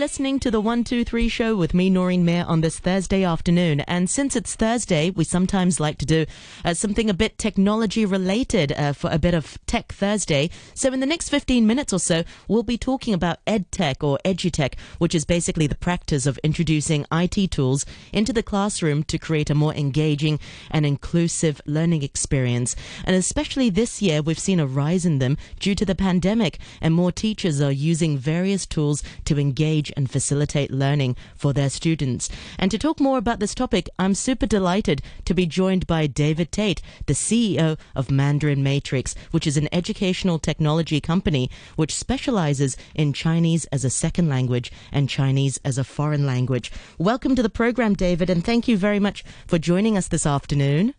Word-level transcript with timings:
listening 0.00 0.40
to 0.40 0.50
the 0.50 0.62
123 0.62 1.28
show 1.28 1.54
with 1.54 1.74
me, 1.74 1.90
Noreen 1.90 2.24
Mayer, 2.24 2.46
on 2.48 2.62
this 2.62 2.78
Thursday 2.78 3.22
afternoon. 3.22 3.80
And 3.80 4.08
since 4.08 4.34
it's 4.34 4.54
Thursday, 4.54 5.10
we 5.10 5.24
sometimes 5.24 5.78
like 5.78 5.98
to 5.98 6.06
do 6.06 6.24
uh, 6.64 6.72
something 6.72 7.10
a 7.10 7.14
bit 7.14 7.36
technology 7.36 8.06
related 8.06 8.72
uh, 8.72 8.94
for 8.94 9.10
a 9.10 9.18
bit 9.18 9.34
of 9.34 9.58
Tech 9.66 9.92
Thursday. 9.92 10.48
So 10.72 10.90
in 10.90 11.00
the 11.00 11.06
next 11.06 11.28
15 11.28 11.66
minutes 11.66 11.92
or 11.92 11.98
so, 11.98 12.24
we'll 12.48 12.62
be 12.62 12.78
talking 12.78 13.12
about 13.12 13.44
EdTech 13.44 14.02
or 14.02 14.18
EduTech, 14.24 14.78
which 14.96 15.14
is 15.14 15.26
basically 15.26 15.66
the 15.66 15.74
practice 15.74 16.24
of 16.24 16.38
introducing 16.38 17.04
IT 17.12 17.50
tools 17.50 17.84
into 18.10 18.32
the 18.32 18.42
classroom 18.42 19.02
to 19.02 19.18
create 19.18 19.50
a 19.50 19.54
more 19.54 19.74
engaging 19.74 20.40
and 20.70 20.86
inclusive 20.86 21.60
learning 21.66 22.02
experience. 22.02 22.74
And 23.04 23.16
especially 23.16 23.68
this 23.68 24.00
year, 24.00 24.22
we've 24.22 24.38
seen 24.38 24.60
a 24.60 24.66
rise 24.66 25.04
in 25.04 25.18
them 25.18 25.36
due 25.58 25.74
to 25.74 25.84
the 25.84 25.94
pandemic, 25.94 26.58
and 26.80 26.94
more 26.94 27.12
teachers 27.12 27.60
are 27.60 27.70
using 27.70 28.16
various 28.16 28.64
tools 28.64 29.02
to 29.26 29.38
engage 29.38 29.89
and 29.96 30.10
facilitate 30.10 30.70
learning 30.70 31.16
for 31.34 31.52
their 31.52 31.70
students. 31.70 32.28
And 32.58 32.70
to 32.70 32.78
talk 32.78 33.00
more 33.00 33.18
about 33.18 33.40
this 33.40 33.54
topic, 33.54 33.88
I'm 33.98 34.14
super 34.14 34.46
delighted 34.46 35.02
to 35.24 35.34
be 35.34 35.46
joined 35.46 35.86
by 35.86 36.06
David 36.06 36.52
Tait, 36.52 36.82
the 37.06 37.12
CEO 37.12 37.78
of 37.94 38.10
Mandarin 38.10 38.62
Matrix, 38.62 39.14
which 39.30 39.46
is 39.46 39.56
an 39.56 39.68
educational 39.72 40.38
technology 40.38 41.00
company 41.00 41.50
which 41.76 41.94
specializes 41.94 42.76
in 42.94 43.12
Chinese 43.12 43.64
as 43.66 43.84
a 43.84 43.90
second 43.90 44.28
language 44.28 44.70
and 44.92 45.08
Chinese 45.08 45.58
as 45.64 45.78
a 45.78 45.84
foreign 45.84 46.26
language. 46.26 46.70
Welcome 46.98 47.34
to 47.36 47.42
the 47.42 47.50
program, 47.50 47.94
David, 47.94 48.30
and 48.30 48.44
thank 48.44 48.68
you 48.68 48.76
very 48.76 49.00
much 49.00 49.24
for 49.46 49.58
joining 49.58 49.96
us 49.96 50.08
this 50.08 50.26
afternoon. 50.26 50.94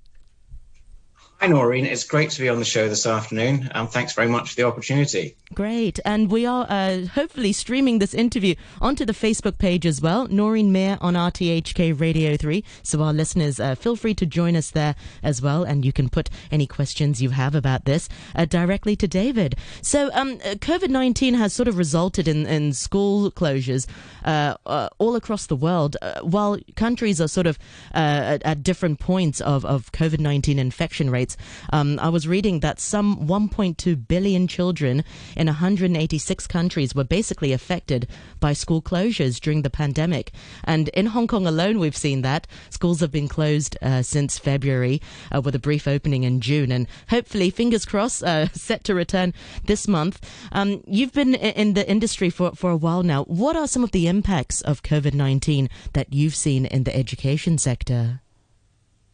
Hi, 1.42 1.48
Noreen. 1.48 1.88
It's 1.88 2.04
great 2.04 2.30
to 2.30 2.40
be 2.40 2.50
on 2.50 2.60
the 2.60 2.66
show 2.66 2.88
this 2.88 3.08
afternoon. 3.08 3.68
Um, 3.74 3.88
thanks 3.88 4.14
very 4.14 4.28
much 4.28 4.52
for 4.52 4.56
the 4.58 4.64
opportunity. 4.64 5.36
Great. 5.56 6.00
And 6.06 6.30
we 6.30 6.46
are 6.46 6.68
uh, 6.70 7.08
hopefully 7.08 7.52
streaming 7.52 7.98
this 7.98 8.14
interview 8.14 8.54
onto 8.80 9.06
the 9.06 9.12
Facebook 9.12 9.58
page 9.58 9.88
as 9.88 10.02
well, 10.02 10.28
Noreen 10.28 10.72
Mayer 10.72 11.00
on 11.02 11.16
RTHK 11.16 12.00
Radio 12.00 12.38
3. 12.38 12.64
So 12.84 13.02
our 13.02 13.12
listeners, 13.12 13.60
uh, 13.60 13.74
feel 13.74 13.96
free 13.96 14.14
to 14.14 14.26
join 14.28 14.56
us 14.56 14.70
there 14.70 14.96
as 15.24 15.42
well. 15.42 15.64
And 15.64 15.84
you 15.84 15.92
can 15.92 16.10
put 16.10 16.30
any 16.52 16.68
questions 16.68 17.24
you 17.24 17.32
have 17.32 17.56
about 17.56 17.86
this 17.86 18.08
uh, 18.36 18.46
directly 18.46 18.96
to 18.98 19.08
David. 19.08 19.56
So 19.82 20.12
um, 20.14 20.34
uh, 20.46 20.54
COVID 20.56 20.90
19 20.90 21.34
has 21.34 21.54
sort 21.54 21.68
of 21.68 21.76
resulted 21.76 22.28
in, 22.28 22.46
in 22.46 22.72
school 22.74 23.32
closures 23.32 23.88
uh, 24.26 24.58
uh, 24.68 24.90
all 25.00 25.16
across 25.16 25.48
the 25.48 25.56
world, 25.56 25.98
while 26.22 26.60
countries 26.76 27.20
are 27.20 27.28
sort 27.28 27.48
of 27.48 27.58
at, 27.94 28.44
at 28.44 28.62
different 28.62 29.00
points 29.00 29.42
of, 29.42 29.66
of 29.66 29.92
COVID 29.92 30.20
19 30.20 30.60
infection 30.60 31.10
rates. 31.10 31.31
Um, 31.72 32.00
I 32.00 32.10
was 32.10 32.28
reading 32.28 32.60
that 32.62 32.80
some 32.80 33.28
1.2 33.28 34.08
billion 34.08 34.48
children 34.48 35.04
in 35.36 35.48
186 35.48 36.48
countries 36.48 36.96
were 36.96 37.04
basically 37.04 37.54
affected 37.54 38.08
by 38.40 38.54
school 38.54 38.82
closures 38.82 39.40
during 39.40 39.62
the 39.62 39.70
pandemic. 39.70 40.32
And 40.64 40.90
in 40.90 41.08
Hong 41.08 41.28
Kong 41.28 41.46
alone, 41.46 41.80
we've 41.80 41.98
seen 41.98 42.22
that. 42.22 42.48
Schools 42.70 43.00
have 43.00 43.12
been 43.12 43.28
closed 43.28 43.78
uh, 43.82 44.02
since 44.02 44.40
February 44.40 45.02
uh, 45.34 45.42
with 45.42 45.56
a 45.56 45.60
brief 45.60 45.88
opening 45.88 46.24
in 46.24 46.42
June. 46.42 46.72
And 46.72 46.88
hopefully, 47.10 47.50
fingers 47.50 47.86
crossed, 47.86 48.24
uh, 48.24 48.48
set 48.54 48.84
to 48.86 48.96
return 48.96 49.34
this 49.66 49.88
month. 49.88 50.20
Um, 50.52 50.84
you've 50.88 51.14
been 51.14 51.36
in 51.36 51.74
the 51.74 51.90
industry 51.90 52.30
for, 52.30 52.52
for 52.52 52.72
a 52.72 52.78
while 52.78 53.04
now. 53.04 53.24
What 53.26 53.56
are 53.56 53.68
some 53.68 53.84
of 53.84 53.92
the 53.92 54.08
impacts 54.08 54.62
of 54.62 54.84
COVID 54.84 55.14
19 55.14 55.70
that 55.94 56.14
you've 56.14 56.36
seen 56.36 56.66
in 56.66 56.84
the 56.84 56.96
education 56.96 57.58
sector? 57.58 58.21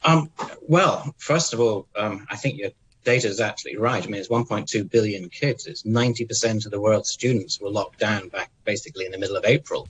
Um, 0.03 0.29
well, 0.61 1.13
first 1.17 1.53
of 1.53 1.59
all, 1.59 1.87
um, 1.95 2.25
I 2.29 2.35
think 2.35 2.59
your 2.59 2.71
data 3.03 3.27
is 3.27 3.39
absolutely 3.39 3.81
right. 3.81 4.03
I 4.03 4.07
mean, 4.07 4.19
it's 4.19 4.29
1.2 4.29 4.89
billion 4.89 5.29
kids. 5.29 5.65
It's 5.65 5.83
90% 5.83 6.65
of 6.65 6.71
the 6.71 6.79
world's 6.79 7.09
students 7.09 7.59
were 7.59 7.69
locked 7.69 7.99
down 7.99 8.29
back 8.29 8.51
basically 8.65 9.05
in 9.05 9.11
the 9.11 9.17
middle 9.17 9.35
of 9.35 9.45
April. 9.45 9.87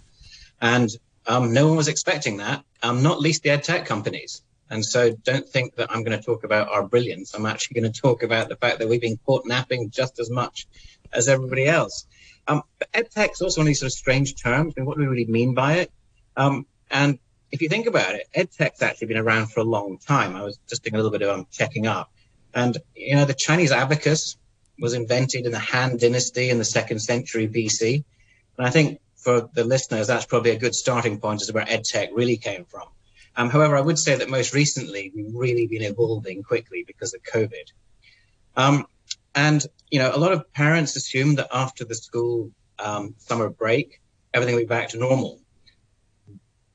And 0.61 0.89
um, 1.25 1.53
no 1.53 1.67
one 1.67 1.77
was 1.77 1.87
expecting 1.87 2.37
that, 2.37 2.63
um, 2.83 3.03
not 3.03 3.19
least 3.19 3.43
the 3.43 3.49
ed 3.49 3.63
tech 3.63 3.85
companies. 3.85 4.41
And 4.69 4.85
so 4.85 5.13
don't 5.23 5.47
think 5.47 5.75
that 5.75 5.91
I'm 5.91 6.03
going 6.03 6.17
to 6.17 6.23
talk 6.23 6.43
about 6.43 6.69
our 6.69 6.83
brilliance. 6.83 7.33
I'm 7.33 7.45
actually 7.45 7.81
going 7.81 7.91
to 7.91 8.01
talk 8.01 8.23
about 8.23 8.49
the 8.49 8.55
fact 8.55 8.79
that 8.79 8.89
we've 8.89 9.01
been 9.01 9.19
caught 9.25 9.45
napping 9.45 9.89
just 9.89 10.19
as 10.19 10.29
much 10.29 10.67
as 11.13 11.27
everybody 11.27 11.67
else. 11.67 12.05
Um, 12.47 12.63
but 12.79 12.89
ed 12.93 13.07
is 13.15 13.41
also 13.41 13.61
one 13.61 13.65
of 13.65 13.67
these 13.67 13.79
sort 13.79 13.91
of 13.91 13.97
strange 13.97 14.41
terms. 14.41 14.73
I 14.75 14.81
mean, 14.81 14.87
what 14.87 14.97
do 14.97 15.01
we 15.01 15.07
really 15.07 15.25
mean 15.25 15.53
by 15.53 15.75
it? 15.75 15.91
Um, 16.35 16.65
and 16.91 17.19
if 17.51 17.61
you 17.61 17.69
think 17.69 17.87
about 17.87 18.15
it, 18.15 18.27
EdTech's 18.35 18.81
actually 18.81 19.07
been 19.07 19.17
around 19.17 19.47
for 19.51 19.61
a 19.61 19.63
long 19.63 19.97
time. 19.97 20.35
I 20.35 20.43
was 20.43 20.59
just 20.67 20.83
doing 20.83 20.95
a 20.95 20.97
little 20.97 21.11
bit 21.11 21.21
of 21.21 21.39
um, 21.39 21.47
checking 21.51 21.87
up. 21.87 22.11
And, 22.53 22.77
you 22.95 23.15
know, 23.15 23.25
the 23.25 23.33
Chinese 23.33 23.71
abacus 23.71 24.37
was 24.79 24.93
invented 24.93 25.45
in 25.45 25.51
the 25.51 25.59
Han 25.59 25.97
Dynasty 25.97 26.49
in 26.49 26.57
the 26.57 26.65
second 26.65 26.99
century 26.99 27.47
BC. 27.47 28.03
And 28.57 28.67
I 28.67 28.69
think 28.69 28.99
for 29.15 29.49
the 29.53 29.63
listeners, 29.63 30.07
that's 30.07 30.25
probably 30.25 30.51
a 30.51 30.59
good 30.59 30.75
starting 30.75 31.19
point 31.19 31.41
as 31.41 31.47
to 31.47 31.53
where 31.53 31.65
EdTech 31.65 32.09
really 32.13 32.37
came 32.37 32.65
from. 32.65 32.87
Um, 33.35 33.49
however, 33.49 33.77
I 33.77 33.81
would 33.81 33.99
say 33.99 34.15
that 34.15 34.29
most 34.29 34.53
recently 34.53 35.11
we've 35.15 35.33
really 35.33 35.67
been 35.67 35.83
evolving 35.83 36.43
quickly 36.43 36.83
because 36.85 37.13
of 37.13 37.21
COVID. 37.23 37.71
Um, 38.55 38.87
and, 39.35 39.63
you 39.91 39.99
know, 39.99 40.11
a 40.13 40.17
lot 40.17 40.33
of 40.33 40.51
parents 40.53 40.95
assume 40.95 41.35
that 41.35 41.47
after 41.53 41.85
the 41.85 41.93
school 41.95 42.51
um, 42.79 43.13
summer 43.19 43.49
break, 43.49 44.01
everything 44.33 44.55
will 44.55 44.63
be 44.63 44.67
back 44.67 44.89
to 44.89 44.97
normal 44.97 45.39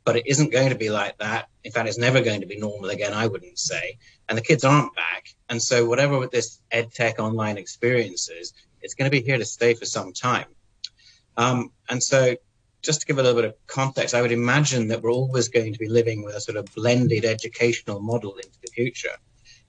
but 0.04 0.16
it 0.16 0.26
isn't 0.26 0.52
going 0.52 0.70
to 0.70 0.74
be 0.74 0.90
like 0.90 1.18
that. 1.18 1.48
In 1.64 1.72
fact, 1.72 1.88
it's 1.88 1.98
never 1.98 2.20
going 2.22 2.40
to 2.40 2.46
be 2.46 2.58
normal 2.58 2.90
again, 2.90 3.12
I 3.12 3.26
wouldn't 3.26 3.58
say. 3.58 3.98
And 4.28 4.36
the 4.36 4.42
kids 4.42 4.64
aren't 4.64 4.94
back. 4.94 5.28
And 5.48 5.62
so, 5.62 5.86
whatever 5.86 6.18
with 6.18 6.30
this 6.30 6.60
ed 6.70 6.92
tech 6.92 7.18
online 7.18 7.58
is, 7.58 8.52
it's 8.80 8.94
going 8.94 9.10
to 9.10 9.16
be 9.16 9.24
here 9.24 9.38
to 9.38 9.44
stay 9.44 9.74
for 9.74 9.84
some 9.84 10.12
time. 10.12 10.46
Um, 11.36 11.70
and 11.88 12.02
so, 12.02 12.36
just 12.82 13.00
to 13.00 13.06
give 13.06 13.18
a 13.18 13.22
little 13.22 13.40
bit 13.40 13.50
of 13.50 13.66
context, 13.66 14.14
I 14.14 14.22
would 14.22 14.32
imagine 14.32 14.88
that 14.88 15.02
we're 15.02 15.12
always 15.12 15.48
going 15.48 15.72
to 15.72 15.78
be 15.78 15.88
living 15.88 16.24
with 16.24 16.34
a 16.34 16.40
sort 16.40 16.58
of 16.58 16.66
blended 16.74 17.24
educational 17.24 18.00
model 18.00 18.34
into 18.34 18.58
the 18.60 18.72
future. 18.72 19.16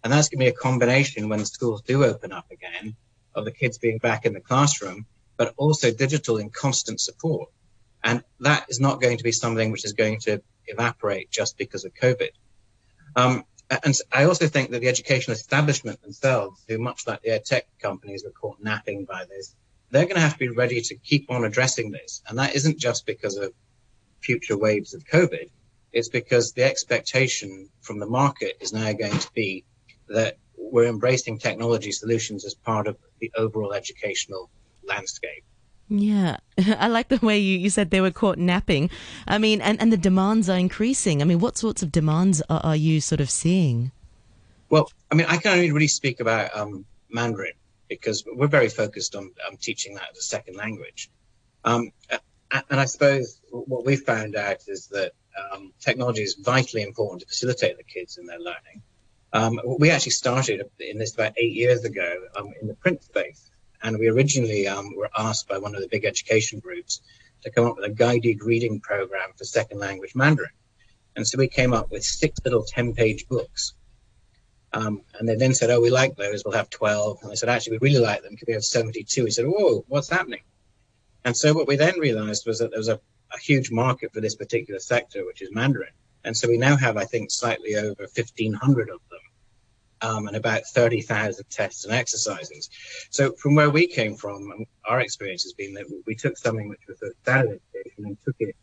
And 0.04 0.12
that's 0.12 0.30
going 0.30 0.40
to 0.40 0.46
be 0.46 0.50
a 0.50 0.54
combination 0.54 1.30
when 1.30 1.46
schools 1.46 1.82
do 1.84 2.04
open 2.04 2.32
up 2.32 2.52
again 2.52 2.96
of 3.36 3.46
the 3.46 3.52
kids 3.52 3.78
being 3.78 4.00
back 4.00 4.26
in 4.26 4.34
the 4.34 4.42
classroom, 4.42 5.06
but 5.38 5.54
also 5.58 5.92
digital 5.92 6.38
in 6.38 6.50
constant 6.50 7.00
support. 7.00 7.50
And 8.04 8.24
that 8.42 8.66
is 8.70 8.80
not 8.80 9.02
going 9.02 9.18
to 9.18 9.24
be 9.24 9.32
something 9.32 9.72
which 9.72 9.86
is 9.86 9.94
going 9.94 10.20
to 10.22 10.42
evaporate 10.68 11.32
just 11.32 11.58
because 11.58 11.86
of 11.86 11.94
COVID. 11.94 12.30
Um, 13.16 13.46
and 13.84 13.96
I 14.12 14.26
also 14.26 14.48
think 14.48 14.72
that 14.72 14.82
the 14.82 14.88
educational 14.88 15.36
establishment 15.36 16.02
themselves, 16.02 16.64
who 16.68 16.78
much 16.78 17.08
like 17.08 17.22
the 17.22 17.30
ed 17.30 17.46
tech 17.46 17.66
companies 17.80 18.24
were 18.24 18.32
caught 18.32 18.62
napping 18.62 19.06
by 19.06 19.26
this, 19.26 19.56
they're 19.90 20.06
going 20.06 20.16
to 20.16 20.22
have 20.22 20.34
to 20.34 20.40
be 20.40 20.50
ready 20.50 20.82
to 20.82 20.96
keep 20.96 21.32
on 21.32 21.46
addressing 21.46 21.92
this. 21.92 22.22
And 22.28 22.38
that 22.40 22.56
isn't 22.56 22.80
just 22.80 23.06
because 23.06 23.38
of 23.38 23.54
future 24.22 24.58
waves 24.58 24.94
of 24.94 25.06
COVID. 25.06 25.50
It's 25.92 26.10
because 26.10 26.52
the 26.52 26.64
expectation 26.64 27.70
from 27.82 28.00
the 28.00 28.08
market 28.08 28.58
is 28.60 28.74
now 28.74 28.92
going 28.94 29.18
to 29.18 29.32
be 29.34 29.64
that 30.10 30.38
we're 30.58 30.88
embracing 30.88 31.38
technology 31.38 31.92
solutions 31.92 32.46
as 32.46 32.56
part 32.56 32.88
of 32.88 32.98
the 33.20 33.32
overall 33.38 33.74
educational 33.74 34.50
landscape. 34.84 35.44
Yeah, 35.90 36.38
I 36.58 36.88
like 36.88 37.10
the 37.10 37.20
way 37.22 37.38
you, 37.40 37.58
you 37.58 37.70
said 37.70 37.92
they 37.92 38.02
were 38.02 38.12
caught 38.12 38.38
napping. 38.38 38.90
I 39.28 39.38
mean, 39.38 39.62
and, 39.62 39.80
and 39.82 39.92
the 39.92 39.98
demands 39.98 40.50
are 40.50 40.58
increasing. 40.58 41.22
I 41.22 41.26
mean, 41.26 41.40
what 41.40 41.58
sorts 41.58 41.84
of 41.84 41.92
demands 41.92 42.42
are, 42.50 42.62
are 42.64 42.76
you 42.76 43.02
sort 43.02 43.22
of 43.22 43.30
seeing? 43.30 43.92
Well, 44.70 44.90
I 45.12 45.16
mean, 45.16 45.28
I 45.30 45.38
can 45.38 45.54
only 45.54 45.72
really 45.72 45.88
speak 45.88 46.20
about 46.20 46.56
um, 46.56 46.86
Mandarin 47.10 47.54
because 47.88 48.24
we're 48.26 48.48
very 48.48 48.70
focused 48.70 49.16
on 49.16 49.32
um, 49.48 49.58
teaching 49.58 49.96
that 49.96 50.10
as 50.12 50.18
a 50.18 50.22
second 50.24 50.56
language. 50.56 51.12
Um, 51.64 51.92
and 52.70 52.80
I 52.80 52.86
suppose 52.86 53.40
what 53.50 53.86
we've 53.86 54.02
found 54.02 54.36
out 54.36 54.68
is 54.68 54.88
that 54.88 55.14
um, 55.52 55.74
technology 55.80 56.22
is 56.22 56.36
vitally 56.36 56.84
important 56.84 57.22
to 57.22 57.28
facilitate 57.28 57.78
the 57.78 57.84
kids 57.84 58.18
in 58.18 58.26
their 58.26 58.40
learning. 58.40 58.82
Um, 59.32 59.60
we 59.80 59.90
actually 59.90 60.12
started 60.12 60.62
in 60.80 61.00
this 61.00 61.16
about 61.16 61.34
eight 61.38 61.54
years 61.54 61.84
ago 61.84 62.16
um, 62.36 62.54
in 62.62 62.68
the 62.68 62.76
print 62.76 63.04
space. 63.04 63.50
And 63.84 64.00
we 64.00 64.08
originally 64.08 64.68
um, 64.68 64.96
were 64.96 65.10
asked 65.18 65.48
by 65.48 65.58
one 65.58 65.76
of 65.76 65.82
the 65.82 65.90
big 65.90 66.06
education 66.06 66.60
groups 66.60 67.02
to 67.42 67.52
come 67.52 67.66
up 67.66 67.76
with 67.76 67.86
a 67.86 67.94
guided 67.94 68.42
reading 68.42 68.80
program 68.80 69.32
for 69.38 69.44
second 69.44 69.80
language 69.80 70.16
Mandarin. 70.16 70.50
And 71.16 71.28
so 71.28 71.38
we 71.38 71.48
came 71.48 71.74
up 71.74 71.92
with 71.92 72.04
six 72.04 72.40
little 72.46 72.64
10 72.64 72.94
page 72.94 73.28
books. 73.28 73.74
Um, 74.72 75.02
and 75.20 75.28
they 75.28 75.36
then 75.36 75.54
said, 75.54 75.70
Oh, 75.70 75.82
we 75.82 75.92
like 75.92 76.16
those. 76.16 76.44
We'll 76.44 76.56
have 76.56 76.70
12. 76.70 77.20
And 77.22 77.32
I 77.32 77.36
said, 77.36 77.50
Actually, 77.50 77.78
we 77.78 77.90
really 77.90 78.04
like 78.04 78.24
them. 78.24 78.36
Could 78.36 78.48
we 78.48 78.54
have 78.54 78.64
72? 78.64 79.26
He 79.26 79.32
said, 79.32 79.46
Whoa, 79.46 79.86
what's 79.88 80.10
happening? 80.10 80.42
And 81.26 81.36
so 81.36 81.54
what 81.54 81.68
we 81.68 81.76
then 81.76 82.00
realized 82.00 82.48
was 82.48 82.60
that 82.60 82.72
there 82.72 82.80
was 82.80 82.88
a, 82.88 83.00
a 83.34 83.40
huge 83.40 83.70
market 83.70 84.14
for 84.14 84.22
this 84.22 84.36
particular 84.36 84.80
sector, 84.80 85.26
which 85.26 85.42
is 85.42 85.54
Mandarin. 85.54 85.94
And 86.24 86.36
so 86.36 86.48
we 86.48 86.58
now 86.58 86.78
have, 86.78 86.98
I 86.98 87.06
think, 87.06 87.32
slightly 87.32 87.76
over 87.76 88.04
1,500 88.04 88.90
of 88.90 89.00
them 89.12 89.13
um, 90.04 90.28
and 90.28 90.36
about 90.36 90.66
30,000 90.68 91.44
tests 91.50 91.86
and 91.86 91.94
exercises. 91.94 92.70
So 93.10 93.34
from 93.34 93.56
where 93.56 93.70
we 93.70 93.88
came 93.88 94.16
from, 94.16 94.52
um, 94.52 94.66
our 94.86 95.02
experience 95.02 95.44
has 95.44 95.54
been 95.54 95.74
that 95.74 95.86
we 96.06 96.16
took 96.16 96.38
something 96.38 96.70
which 96.70 96.82
was 96.88 97.02
a 97.02 97.12
standard 97.24 97.60
education 97.74 98.06
and 98.06 98.18
took 98.24 98.36
it 98.40 98.56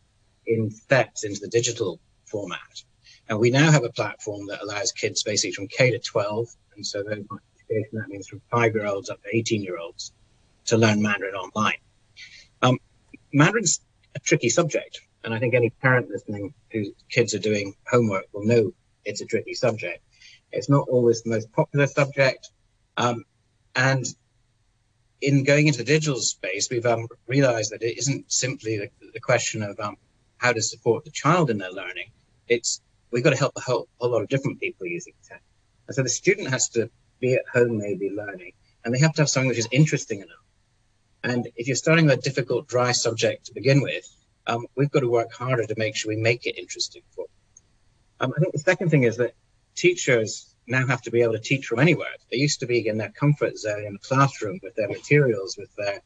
in 0.45 0.71
steps 0.71 1.23
into 1.23 1.41
the 1.41 1.49
digital 1.49 1.99
format. 2.25 2.83
And 3.27 3.39
we 3.39 3.49
now 3.49 3.71
have 3.71 3.83
a 3.83 3.91
platform 3.91 4.47
that 4.47 4.61
allows 4.61 4.91
kids 4.91 5.23
basically 5.23 5.53
from 5.53 5.67
K 5.67 5.91
to 5.91 5.99
12, 5.99 6.47
and 6.75 6.85
so 6.85 7.03
much 7.03 7.41
education, 7.55 7.99
that 7.99 8.09
means 8.09 8.27
from 8.27 8.41
five 8.49 8.73
year 8.75 8.85
olds 8.85 9.09
up 9.09 9.21
to 9.23 9.29
18 9.35 9.61
year 9.61 9.77
olds 9.77 10.13
to 10.65 10.77
learn 10.77 11.01
Mandarin 11.01 11.35
online. 11.35 11.77
Um, 12.61 12.77
Mandarin's 13.33 13.81
a 14.15 14.19
tricky 14.19 14.49
subject. 14.49 15.01
And 15.23 15.33
I 15.33 15.39
think 15.39 15.53
any 15.53 15.69
parent 15.69 16.09
listening 16.09 16.53
whose 16.71 16.91
kids 17.09 17.33
are 17.33 17.39
doing 17.39 17.75
homework 17.89 18.25
will 18.33 18.45
know 18.45 18.73
it's 19.05 19.21
a 19.21 19.25
tricky 19.25 19.53
subject. 19.53 20.03
It's 20.51 20.69
not 20.69 20.87
always 20.89 21.21
the 21.21 21.29
most 21.29 21.51
popular 21.51 21.87
subject. 21.87 22.49
Um, 22.97 23.25
and 23.75 24.05
in 25.21 25.43
going 25.43 25.67
into 25.67 25.79
the 25.79 25.85
digital 25.85 26.19
space, 26.19 26.69
we've 26.69 26.85
um, 26.85 27.07
realized 27.27 27.71
that 27.71 27.81
it 27.83 27.97
isn't 27.97 28.31
simply 28.31 28.77
the, 28.77 28.89
the 29.13 29.19
question 29.19 29.63
of 29.63 29.79
um, 29.79 29.97
how 30.37 30.51
to 30.51 30.61
support 30.61 31.05
the 31.05 31.11
child 31.11 31.49
in 31.49 31.57
their 31.57 31.71
learning. 31.71 32.11
It's 32.47 32.81
we've 33.11 33.23
got 33.23 33.31
to 33.31 33.37
help 33.37 33.53
a 33.55 33.61
whole, 33.61 33.87
whole 33.99 34.11
lot 34.11 34.21
of 34.21 34.29
different 34.29 34.59
people 34.59 34.87
using 34.87 35.13
tech. 35.27 35.43
And 35.87 35.95
so 35.95 36.03
the 36.03 36.09
student 36.09 36.49
has 36.49 36.69
to 36.69 36.89
be 37.19 37.35
at 37.35 37.43
home, 37.53 37.77
maybe 37.77 38.09
learning, 38.09 38.53
and 38.83 38.93
they 38.93 38.99
have 38.99 39.13
to 39.13 39.21
have 39.21 39.29
something 39.29 39.49
which 39.49 39.59
is 39.59 39.67
interesting 39.71 40.19
enough. 40.19 40.45
And 41.23 41.47
if 41.55 41.67
you're 41.67 41.75
starting 41.75 42.05
with 42.05 42.19
a 42.19 42.21
difficult, 42.21 42.67
dry 42.67 42.93
subject 42.93 43.45
to 43.45 43.53
begin 43.53 43.81
with, 43.81 44.07
um, 44.47 44.65
we've 44.75 44.89
got 44.89 45.01
to 45.01 45.09
work 45.09 45.31
harder 45.31 45.65
to 45.65 45.75
make 45.77 45.95
sure 45.95 46.09
we 46.09 46.19
make 46.19 46.47
it 46.47 46.57
interesting 46.57 47.03
for 47.15 47.25
them. 47.25 47.35
Um, 48.21 48.33
I 48.35 48.39
think 48.39 48.53
the 48.53 48.59
second 48.59 48.89
thing 48.89 49.03
is 49.03 49.17
that 49.17 49.33
teachers 49.75 50.55
now 50.67 50.85
have 50.87 51.01
to 51.03 51.11
be 51.11 51.21
able 51.21 51.33
to 51.33 51.39
teach 51.39 51.65
from 51.65 51.79
anywhere. 51.79 52.15
They 52.29 52.37
used 52.37 52.59
to 52.61 52.67
be 52.67 52.87
in 52.87 52.97
their 52.97 53.11
comfort 53.11 53.57
zone 53.57 53.85
in 53.85 53.93
the 53.93 53.99
classroom 53.99 54.59
with 54.61 54.75
their 54.75 54.87
materials, 54.87 55.57
with 55.57 55.73
their 55.75 56.01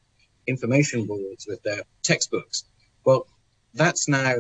information 0.48 1.06
boards, 1.06 1.46
with 1.48 1.62
their 1.64 1.84
textbooks. 2.04 2.66
Well, 3.06 3.28
that's 3.74 4.08
now 4.08 4.36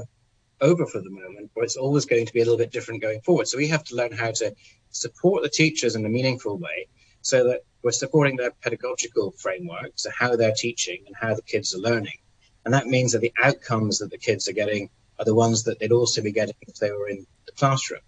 over 0.62 0.86
for 0.86 1.02
the 1.02 1.10
moment, 1.10 1.52
but 1.54 1.66
it's 1.66 1.76
always 1.76 2.06
going 2.06 2.26
to 2.26 2.34
be 2.34 2.42
a 2.42 2.44
little 2.44 2.58
bit 2.58 2.72
different 2.72 3.02
going 3.02 3.22
forward. 3.22 3.48
So 3.48 3.58
we 3.58 3.68
have 3.68 3.84
to 3.86 3.96
learn 3.96 4.14
how 4.14 4.32
to 4.32 4.56
support 4.90 5.44
the 5.44 5.50
teachers 5.50 5.96
in 5.96 6.06
a 6.06 6.10
meaningful 6.10 6.58
way 6.58 6.88
so 7.22 7.44
that 7.50 7.62
we're 7.84 7.92
supporting 7.92 8.38
their 8.38 8.52
pedagogical 8.52 9.32
framework, 9.32 9.92
so 9.96 10.10
how 10.18 10.36
they're 10.36 10.54
teaching 10.56 11.04
and 11.08 11.16
how 11.16 11.36
the 11.36 11.42
kids 11.42 11.76
are 11.76 11.80
learning. 11.80 12.18
And 12.64 12.74
that 12.74 12.88
means 12.88 13.12
that 13.12 13.20
the 13.20 13.34
outcomes 13.44 14.00
that 14.00 14.10
the 14.10 14.18
kids 14.18 14.48
are 14.48 14.54
getting 14.54 14.90
are 15.20 15.26
the 15.26 15.36
ones 15.36 15.64
that 15.64 15.80
they'd 15.80 15.92
also 15.92 16.22
be 16.22 16.32
getting 16.32 16.56
if 16.62 16.76
they 16.76 16.92
were 16.92 17.10
in 17.10 17.26
the 17.46 17.52
classroom. 17.52 18.02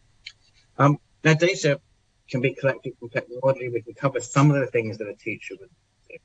Um, 0.77 0.97
now, 1.27 1.33
data 1.33 1.81
can 2.29 2.39
be 2.39 2.53
collected 2.53 2.93
from 2.97 3.09
technology. 3.09 3.67
We 3.67 3.81
can 3.81 3.93
cover 3.95 4.21
some 4.21 4.49
of 4.49 4.61
the 4.61 4.67
things 4.67 4.97
that 4.99 5.09
a 5.09 5.13
teacher 5.13 5.55
would 5.59 5.69
do. 6.09 6.15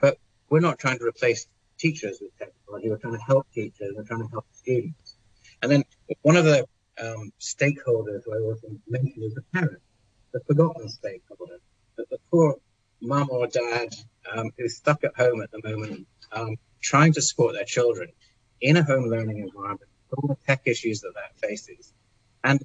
But 0.00 0.16
we're 0.48 0.60
not 0.60 0.78
trying 0.78 0.98
to 0.98 1.04
replace 1.04 1.46
teachers 1.76 2.20
with 2.22 2.30
technology. 2.38 2.88
We're 2.88 2.96
trying 2.96 3.18
to 3.18 3.22
help 3.22 3.46
teachers. 3.52 3.92
We're 3.94 4.04
trying 4.04 4.22
to 4.22 4.30
help 4.30 4.46
students. 4.52 5.18
And 5.60 5.70
then 5.70 5.84
one 6.22 6.36
of 6.36 6.46
the 6.46 6.60
um, 6.98 7.32
stakeholders 7.38 8.22
who 8.24 8.32
I 8.32 8.40
also 8.48 8.68
mentioned 8.88 9.24
is 9.24 9.34
the 9.34 9.42
parent, 9.52 9.82
the 10.32 10.40
forgotten 10.46 10.88
stakeholder, 10.88 11.58
the 11.98 12.18
poor 12.30 12.56
mum 13.02 13.28
or 13.30 13.46
dad 13.48 13.94
um, 14.34 14.52
who's 14.56 14.76
stuck 14.78 15.04
at 15.04 15.14
home 15.18 15.42
at 15.42 15.50
the 15.50 15.60
moment, 15.62 16.06
um, 16.32 16.56
trying 16.80 17.12
to 17.12 17.20
support 17.20 17.52
their 17.52 17.66
children 17.66 18.08
in 18.62 18.78
a 18.78 18.82
home 18.82 19.04
learning 19.04 19.40
environment, 19.40 19.90
all 20.16 20.28
the 20.28 20.36
tech 20.46 20.62
issues 20.64 21.02
that 21.02 21.12
that 21.14 21.38
faces. 21.46 21.92
And 22.42 22.62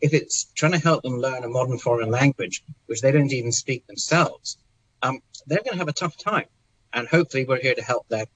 if 0.00 0.12
it's 0.12 0.44
trying 0.54 0.72
to 0.72 0.78
help 0.78 1.02
them 1.02 1.18
learn 1.18 1.44
a 1.44 1.48
modern 1.48 1.78
foreign 1.78 2.10
language, 2.10 2.62
which 2.86 3.00
they 3.00 3.12
don't 3.12 3.32
even 3.32 3.52
speak 3.52 3.86
themselves, 3.86 4.58
um, 5.02 5.20
they're 5.46 5.58
going 5.58 5.72
to 5.72 5.78
have 5.78 5.88
a 5.88 5.92
tough 5.92 6.16
time. 6.16 6.46
And 6.92 7.08
hopefully, 7.08 7.44
we're 7.44 7.60
here 7.60 7.74
to 7.74 7.82
help 7.82 8.08
them 8.08 8.26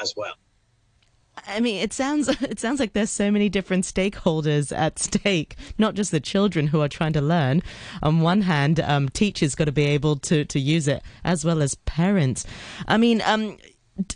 as 0.00 0.14
well. 0.16 0.34
I 1.46 1.60
mean, 1.60 1.82
it 1.82 1.92
sounds 1.92 2.28
it 2.42 2.60
sounds 2.60 2.80
like 2.80 2.92
there's 2.92 3.10
so 3.10 3.30
many 3.30 3.48
different 3.48 3.84
stakeholders 3.84 4.76
at 4.76 4.98
stake, 4.98 5.56
not 5.78 5.94
just 5.94 6.10
the 6.10 6.20
children 6.20 6.68
who 6.68 6.80
are 6.80 6.88
trying 6.88 7.12
to 7.14 7.20
learn. 7.20 7.62
On 8.02 8.20
one 8.20 8.42
hand, 8.42 8.80
um, 8.80 9.08
teachers 9.08 9.54
got 9.54 9.64
to 9.64 9.72
be 9.72 9.86
able 9.86 10.16
to 10.16 10.44
to 10.44 10.60
use 10.60 10.88
it, 10.88 11.02
as 11.24 11.44
well 11.44 11.62
as 11.62 11.74
parents. 11.74 12.44
I 12.86 12.96
mean, 12.96 13.22
um, 13.24 13.56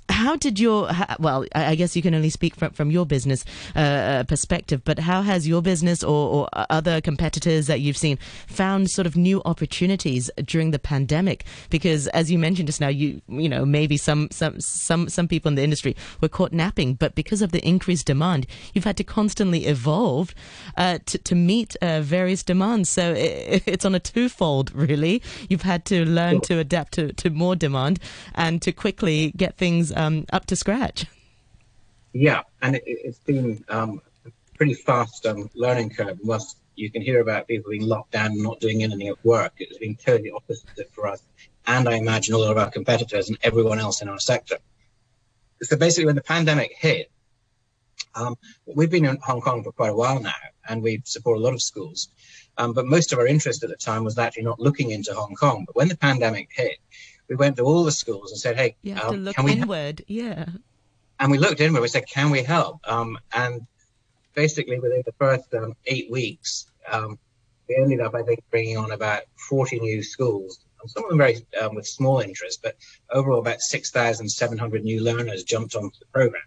how 0.09 0.37
did 0.37 0.59
your 0.59 0.91
well 1.19 1.45
i 1.55 1.75
guess 1.75 1.97
you 1.97 2.03
can 2.03 2.15
only 2.15 2.31
speak 2.31 2.55
from, 2.55 2.71
from 2.73 2.91
your 2.91 3.07
business 3.07 3.45
uh, 3.77 3.79
uh, 3.79 4.23
perspective 4.25 4.83
but 4.85 4.99
how 4.99 5.23
has 5.23 5.47
your 5.47 5.63
business 5.63 6.03
or, 6.03 6.29
or, 6.35 6.49
other 6.71 7.01
competitors 7.01 7.67
that 7.67 7.81
you've 7.81 7.97
seen 7.97 8.17
found 8.47 8.91
sort 8.91 9.07
of 9.07 9.17
new 9.17 9.43
opportunities 9.45 10.31
during 10.45 10.71
the 10.71 10.79
pandemic? 10.79 11.45
Because 11.69 12.07
as 12.09 12.31
you 12.31 12.39
mentioned 12.39 12.69
just 12.69 12.81
now 12.81 12.89
you 12.89 13.21
you 13.29 13.49
know 13.49 13.65
maybe 13.65 13.97
some 13.97 14.29
some 14.31 14.61
some 14.61 15.09
some 15.09 15.29
people 15.29 15.49
in 15.49 15.57
the 15.57 15.63
industry 15.63 15.97
were 16.21 16.29
caught 16.29 16.53
napping 16.53 16.95
but 16.95 17.15
because 17.15 17.43
of 17.43 17.53
the 17.53 17.67
increased 17.67 18.07
demand 18.07 18.47
you've 18.73 18.85
had 18.85 18.97
to 18.97 19.05
constantly 19.05 19.67
evolve 19.67 20.35
uh, 20.77 20.99
to, 21.07 21.19
to 21.19 21.35
meet 21.35 21.77
uh, 21.83 22.01
various 22.01 22.43
demands. 22.43 22.89
So 22.89 23.13
it, 23.13 23.63
it's 23.67 23.85
on 23.85 23.95
a 23.95 24.01
twofold 24.01 24.73
really. 24.75 25.23
You've 25.49 25.63
had 25.63 25.85
to 25.87 26.05
learn 26.05 26.41
to 26.43 26.59
adapt 26.59 26.93
to, 26.93 27.13
to 27.13 27.31
more 27.31 27.57
demand 27.57 27.99
and 28.35 28.63
to 28.63 28.73
quickly 28.73 29.33
get 29.37 29.57
things 29.57 29.74
things 29.75 29.93
um, 29.97 30.25
up 30.33 30.47
to 30.47 30.57
scratch. 30.57 31.07
Yeah, 32.13 32.43
and 32.63 32.77
it, 32.77 33.07
has 33.07 33.19
been 33.19 33.65
um, 33.69 34.01
a 34.25 34.31
pretty 34.57 34.75
fast 34.75 35.27
um, 35.27 35.51
learning 35.55 35.91
curve. 35.91 36.19
Once 36.23 36.57
you 36.77 36.91
can 36.91 37.03
hear 37.03 37.21
about 37.21 37.49
people 37.49 37.71
being 37.71 37.87
locked 37.87 38.13
down 38.13 38.27
and 38.27 38.43
not 38.43 38.61
doing 38.61 38.83
anything 38.83 39.09
at 39.09 39.25
work, 39.25 39.55
it's 39.59 39.79
been 39.79 39.97
totally 39.97 40.31
opposite 40.31 40.91
for 40.93 41.09
us, 41.09 41.23
and 41.67 41.89
I 41.89 41.95
imagine 41.95 42.35
all 42.35 42.45
of 42.45 42.57
our 42.57 42.71
competitors 42.71 43.29
and 43.29 43.39
everyone 43.43 43.81
else 43.81 44.01
in 44.03 44.09
our 44.09 44.21
sector. 44.21 44.59
So 45.63 45.77
basically, 45.77 46.07
when 46.07 46.15
the 46.15 46.23
pandemic 46.23 46.73
hit, 46.77 47.11
um, 48.15 48.37
we've 48.67 48.91
been 48.91 49.05
in 49.07 49.19
Hong 49.23 49.41
Kong 49.41 49.65
for 49.65 49.73
quite 49.73 49.91
a 49.91 49.97
while 49.97 50.21
now, 50.21 50.33
and 50.69 50.83
we 50.83 51.03
support 51.05 51.39
a 51.39 51.41
lot 51.41 51.55
of 51.55 51.63
schools. 51.63 52.09
Um, 52.57 52.73
but 52.73 52.87
most 52.87 53.13
of 53.13 53.19
our 53.19 53.27
interest 53.27 53.65
at 53.65 53.71
the 53.71 53.77
time 53.77 54.05
was 54.05 54.17
actually 54.19 54.45
not 54.45 54.61
looking 54.61 54.93
into 54.93 55.13
Hong 55.13 55.35
Kong. 55.35 55.65
But 55.67 55.75
when 55.75 55.89
the 55.89 55.97
pandemic 55.97 56.49
hit, 56.53 56.79
we 57.29 57.37
went 57.37 57.57
to 57.57 57.63
all 57.63 57.85
the 57.85 57.93
schools 57.93 58.31
and 58.31 58.41
said, 58.41 58.57
"Hey, 58.57 58.77
you 58.83 58.95
have 58.95 59.07
um, 59.07 59.15
to 59.15 59.21
look 59.21 59.39
inward." 59.39 60.05
Yeah. 60.07 60.47
And 61.21 61.31
we 61.31 61.39
looked 61.39 61.61
inward. 61.61 61.81
We 61.81 61.89
said, 61.89 62.07
"Can 62.07 62.31
we 62.31 62.43
help?" 62.43 62.81
Um, 62.85 63.19
and 63.33 63.67
basically, 64.35 64.79
within 64.79 65.03
the 65.05 65.13
first 65.13 65.53
um, 65.55 65.75
eight 65.87 66.11
weeks, 66.11 66.67
um, 66.91 67.19
we 67.69 67.77
ended 67.77 68.01
up, 68.01 68.15
I 68.15 68.23
think, 68.23 68.41
bringing 68.51 68.77
on 68.77 68.91
about 68.91 69.23
40 69.49 69.81
new 69.81 70.03
schools. 70.03 70.61
Some 70.87 71.05
of 71.05 71.09
them 71.09 71.19
very 71.19 71.47
um, 71.63 71.75
with 71.75 71.87
small 71.87 72.21
interest, 72.21 72.61
but 72.63 72.77
overall, 73.11 73.39
about 73.39 73.61
6,700 73.61 74.85
new 74.85 75.03
learners 75.03 75.43
jumped 75.43 75.75
onto 75.75 75.99
the 75.99 76.07
program 76.13 76.43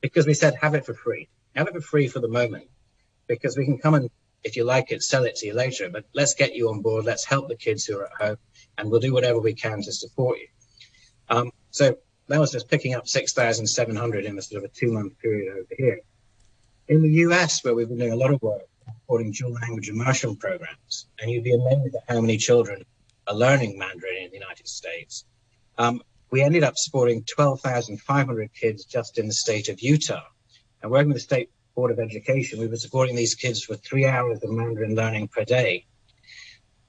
because 0.00 0.26
we 0.26 0.34
said, 0.34 0.54
"Have 0.60 0.74
it 0.74 0.86
for 0.86 0.94
free. 0.94 1.28
Have 1.56 1.66
it 1.66 1.74
for 1.74 1.80
free 1.80 2.06
for 2.06 2.20
the 2.20 2.28
moment." 2.28 2.68
Because 3.26 3.56
we 3.56 3.64
can 3.64 3.78
come 3.78 3.94
and, 3.94 4.10
if 4.44 4.56
you 4.56 4.64
like 4.64 4.90
it, 4.92 5.02
sell 5.02 5.24
it 5.24 5.36
to 5.36 5.46
you 5.46 5.54
later. 5.54 5.88
But 5.90 6.04
let's 6.14 6.34
get 6.34 6.54
you 6.54 6.68
on 6.68 6.80
board. 6.80 7.04
Let's 7.04 7.24
help 7.24 7.48
the 7.48 7.56
kids 7.56 7.84
who 7.84 7.98
are 7.98 8.06
at 8.06 8.12
home 8.20 8.36
and 8.78 8.90
we'll 8.90 9.00
do 9.00 9.12
whatever 9.12 9.38
we 9.38 9.54
can 9.54 9.82
to 9.82 9.92
support 9.92 10.38
you. 10.38 10.48
Um, 11.28 11.50
so 11.70 11.96
that 12.28 12.40
was 12.40 12.52
just 12.52 12.68
picking 12.68 12.94
up 12.94 13.06
6,700 13.06 14.24
in 14.24 14.38
a 14.38 14.42
sort 14.42 14.64
of 14.64 14.70
a 14.70 14.74
two 14.74 14.92
month 14.92 15.18
period 15.18 15.52
over 15.52 15.66
here. 15.76 16.00
In 16.88 17.02
the 17.02 17.10
US, 17.26 17.62
where 17.64 17.74
we've 17.74 17.88
been 17.88 17.98
doing 17.98 18.12
a 18.12 18.16
lot 18.16 18.32
of 18.32 18.42
work 18.42 18.62
supporting 19.12 19.32
dual 19.32 19.52
language 19.52 19.88
immersion 19.88 20.36
programs, 20.36 21.06
and 21.20 21.30
you'd 21.30 21.44
be 21.44 21.54
amazed 21.54 21.94
at 21.94 22.02
how 22.08 22.20
many 22.20 22.36
children 22.36 22.82
are 23.26 23.34
learning 23.34 23.78
Mandarin 23.78 24.24
in 24.24 24.30
the 24.30 24.38
United 24.38 24.66
States. 24.66 25.24
Um, 25.76 26.02
we 26.30 26.40
ended 26.40 26.64
up 26.64 26.78
supporting 26.78 27.24
12,500 27.24 28.54
kids 28.54 28.84
just 28.84 29.18
in 29.18 29.26
the 29.26 29.34
state 29.34 29.68
of 29.68 29.80
Utah. 29.80 30.22
And 30.80 30.90
working 30.90 31.08
with 31.08 31.18
the 31.18 31.20
State 31.20 31.50
Board 31.74 31.90
of 31.90 31.98
Education, 31.98 32.60
we 32.60 32.66
were 32.66 32.76
supporting 32.76 33.16
these 33.16 33.34
kids 33.34 33.62
for 33.62 33.74
three 33.74 34.06
hours 34.06 34.42
of 34.42 34.50
Mandarin 34.50 34.94
learning 34.94 35.28
per 35.28 35.44
day 35.44 35.86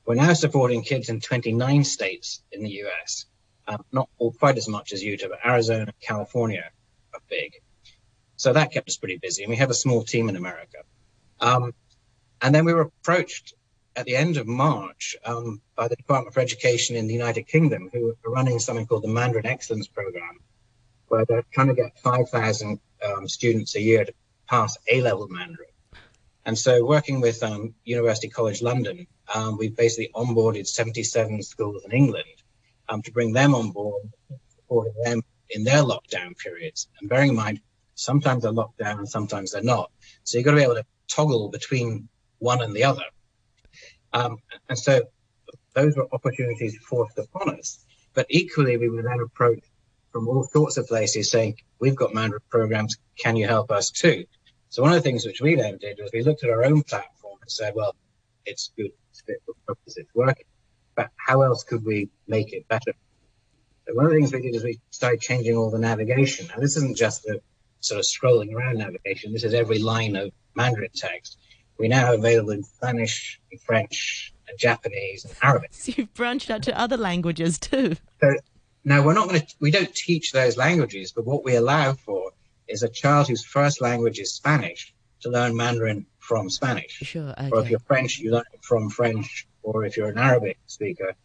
we're 0.05 0.15
now 0.15 0.33
supporting 0.33 0.83
kids 0.83 1.09
in 1.09 1.19
29 1.19 1.83
states 1.83 2.41
in 2.51 2.63
the 2.63 2.83
US, 2.85 3.25
uh, 3.67 3.77
not 3.91 4.09
all 4.17 4.33
quite 4.33 4.57
as 4.57 4.67
much 4.67 4.91
as 4.91 5.01
Utah, 5.01 5.27
but 5.29 5.39
Arizona, 5.45 5.83
and 5.83 5.99
California 6.01 6.69
are 7.13 7.21
big. 7.29 7.53
So 8.35 8.51
that 8.53 8.73
kept 8.73 8.89
us 8.89 8.97
pretty 8.97 9.17
busy. 9.17 9.43
And 9.43 9.49
we 9.49 9.55
have 9.57 9.69
a 9.69 9.75
small 9.75 10.03
team 10.03 10.27
in 10.27 10.35
America. 10.35 10.79
Um, 11.39 11.73
and 12.41 12.53
then 12.53 12.65
we 12.65 12.73
were 12.73 12.81
approached 12.81 13.53
at 13.95 14.05
the 14.05 14.15
end 14.15 14.37
of 14.37 14.47
March 14.47 15.15
um, 15.23 15.61
by 15.75 15.87
the 15.87 15.95
Department 15.95 16.33
for 16.33 16.41
Education 16.41 16.95
in 16.97 17.07
the 17.07 17.13
United 17.13 17.43
Kingdom, 17.47 17.89
who 17.93 18.17
are 18.25 18.31
running 18.31 18.59
something 18.59 18.85
called 18.85 19.03
the 19.03 19.07
Mandarin 19.07 19.45
Excellence 19.45 19.87
Program, 19.87 20.39
where 21.07 21.23
they're 21.25 21.45
trying 21.53 21.67
to 21.67 21.73
get 21.73 21.97
5,000 21.99 22.79
um, 23.05 23.27
students 23.29 23.75
a 23.75 23.81
year 23.81 24.03
to 24.03 24.13
pass 24.47 24.77
A 24.91 25.01
level 25.01 25.27
Mandarin. 25.27 25.69
And 26.45 26.57
so, 26.57 26.85
working 26.85 27.21
with 27.21 27.41
um, 27.41 27.73
University 27.85 28.29
College 28.29 28.61
London, 28.61 29.07
um, 29.33 29.57
we've 29.57 29.75
basically 29.75 30.11
onboarded 30.13 30.67
77 30.67 31.41
schools 31.43 31.83
in 31.85 31.91
England 31.91 32.25
um, 32.89 33.01
to 33.01 33.11
bring 33.11 33.31
them 33.31 33.55
on 33.55 33.71
board, 33.71 34.03
supporting 34.49 34.93
them 35.03 35.21
in 35.49 35.63
their 35.63 35.83
lockdown 35.83 36.37
periods. 36.37 36.87
And 36.99 37.09
bearing 37.09 37.29
in 37.29 37.35
mind, 37.35 37.61
sometimes 37.95 38.43
they're 38.43 38.51
locked 38.51 38.77
down 38.77 38.99
and 38.99 39.07
sometimes 39.07 39.51
they're 39.51 39.63
not. 39.63 39.91
So 40.23 40.37
you've 40.37 40.45
got 40.45 40.51
to 40.51 40.57
be 40.57 40.63
able 40.63 40.75
to 40.75 40.85
toggle 41.07 41.49
between 41.49 42.09
one 42.39 42.61
and 42.61 42.75
the 42.75 42.83
other. 42.83 43.03
Um, 44.11 44.37
and 44.69 44.77
so 44.77 45.03
those 45.73 45.95
were 45.95 46.07
opportunities 46.11 46.77
forced 46.77 47.17
upon 47.17 47.57
us. 47.57 47.83
But 48.13 48.27
equally, 48.29 48.77
we 48.77 48.89
were 48.89 49.01
then 49.01 49.19
approached 49.19 49.65
from 50.11 50.27
all 50.27 50.43
sorts 50.43 50.77
of 50.77 50.87
places 50.87 51.31
saying, 51.31 51.57
We've 51.79 51.95
got 51.95 52.13
Mandarin 52.13 52.41
programs, 52.49 52.97
can 53.17 53.35
you 53.35 53.47
help 53.47 53.71
us 53.71 53.89
too? 53.91 54.25
So 54.69 54.81
one 54.81 54.91
of 54.91 54.95
the 54.95 55.01
things 55.01 55.25
which 55.25 55.41
we 55.41 55.55
then 55.55 55.77
did 55.77 55.99
was 56.01 56.11
we 56.13 56.23
looked 56.23 56.43
at 56.43 56.49
our 56.49 56.63
own 56.63 56.83
platform 56.83 57.37
and 57.41 57.51
said, 57.51 57.73
well, 57.75 57.95
it's 58.45 58.71
good, 58.75 58.91
it's 59.11 59.21
fit 59.21 59.37
for 59.45 59.53
purpose, 59.67 59.97
it's 59.97 60.13
working, 60.15 60.45
but 60.95 61.09
how 61.15 61.43
else 61.43 61.63
could 61.63 61.85
we 61.85 62.09
make 62.27 62.53
it 62.53 62.67
better? 62.67 62.93
So 63.87 63.93
one 63.93 64.05
of 64.05 64.11
the 64.11 64.17
things 64.17 64.33
we 64.33 64.41
did 64.41 64.55
is 64.55 64.63
we 64.63 64.79
started 64.89 65.21
changing 65.21 65.55
all 65.57 65.69
the 65.69 65.77
navigation. 65.77 66.49
And 66.53 66.63
this 66.63 66.77
isn't 66.77 66.97
just 66.97 67.23
the 67.23 67.41
sort 67.81 67.99
of 67.99 68.05
scrolling 68.05 68.53
around 68.53 68.77
navigation. 68.77 69.33
This 69.33 69.43
is 69.43 69.53
every 69.53 69.79
line 69.79 70.15
of 70.15 70.31
Mandarin 70.55 70.89
text. 70.95 71.37
We 71.77 71.87
now 71.87 72.05
have 72.05 72.19
available 72.19 72.51
in 72.51 72.63
Spanish, 72.63 73.41
in 73.51 73.57
French, 73.59 74.33
and 74.47 74.57
Japanese, 74.57 75.25
and 75.25 75.35
Arabic. 75.41 75.73
So 75.73 75.93
you've 75.95 76.13
branched 76.13 76.49
out 76.49 76.63
to 76.63 76.79
other 76.79 76.97
languages 76.97 77.59
too. 77.59 77.95
So 78.21 78.35
now 78.85 79.03
we're 79.03 79.13
not 79.13 79.27
going 79.27 79.41
to, 79.41 79.55
we 79.59 79.71
don't 79.71 79.93
teach 79.93 80.31
those 80.31 80.55
languages, 80.55 81.11
but 81.11 81.25
what 81.25 81.43
we 81.43 81.55
allow 81.55 81.93
for 81.93 82.31
is 82.67 82.83
a 82.83 82.89
child 82.89 83.27
whose 83.27 83.43
first 83.43 83.81
language 83.81 84.19
is 84.19 84.33
Spanish 84.33 84.93
to 85.21 85.29
learn 85.29 85.55
Mandarin 85.55 86.05
from 86.19 86.49
Spanish. 86.49 86.91
Sure. 86.91 87.31
Okay. 87.31 87.49
Or 87.51 87.61
if 87.61 87.69
you're 87.69 87.79
French, 87.79 88.19
you 88.19 88.31
learn 88.31 88.43
it 88.53 88.63
from 88.63 88.89
French. 88.89 89.47
Or 89.61 89.85
if 89.85 89.95
you're 89.95 90.09
an 90.09 90.17
Arabic 90.17 90.57
speaker, 90.67 91.15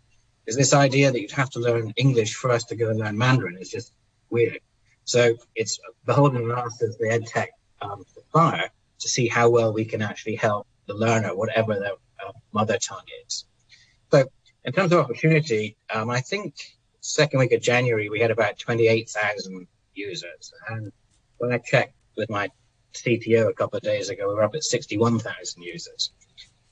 is 0.46 0.56
this 0.56 0.72
idea 0.72 1.10
that 1.10 1.20
you'd 1.20 1.32
have 1.32 1.50
to 1.50 1.58
learn 1.58 1.92
English 1.96 2.34
first 2.34 2.68
to 2.68 2.76
go 2.76 2.90
and 2.90 2.98
learn 2.98 3.18
Mandarin 3.18 3.58
is 3.58 3.68
just 3.68 3.92
weird. 4.30 4.60
So 5.04 5.34
it's 5.54 5.78
beholden 6.04 6.50
on 6.50 6.58
us 6.58 6.82
as 6.82 6.96
the 6.98 7.10
ed 7.10 7.26
tech 7.26 7.50
um, 7.82 8.04
supplier 8.14 8.70
to 9.00 9.08
see 9.08 9.28
how 9.28 9.50
well 9.50 9.72
we 9.72 9.84
can 9.84 10.02
actually 10.02 10.36
help 10.36 10.66
the 10.86 10.94
learner, 10.94 11.34
whatever 11.34 11.78
their 11.78 11.92
uh, 12.24 12.32
mother 12.52 12.78
tongue 12.78 13.06
is. 13.26 13.44
So 14.10 14.24
in 14.64 14.72
terms 14.72 14.92
of 14.92 15.00
opportunity, 15.00 15.76
um, 15.92 16.10
I 16.10 16.20
think 16.20 16.54
second 17.00 17.40
week 17.40 17.52
of 17.52 17.60
January 17.60 18.08
we 18.08 18.20
had 18.20 18.30
about 18.30 18.58
28,000 18.58 19.66
users, 19.94 20.52
and 20.68 20.92
when 21.38 21.52
I 21.52 21.58
checked 21.58 21.94
with 22.16 22.30
my 22.30 22.50
CTO 22.94 23.48
a 23.48 23.54
couple 23.54 23.76
of 23.76 23.82
days 23.82 24.08
ago, 24.10 24.28
we 24.28 24.34
were 24.34 24.42
up 24.42 24.54
at 24.54 24.64
61,000 24.64 25.62
users. 25.62 26.12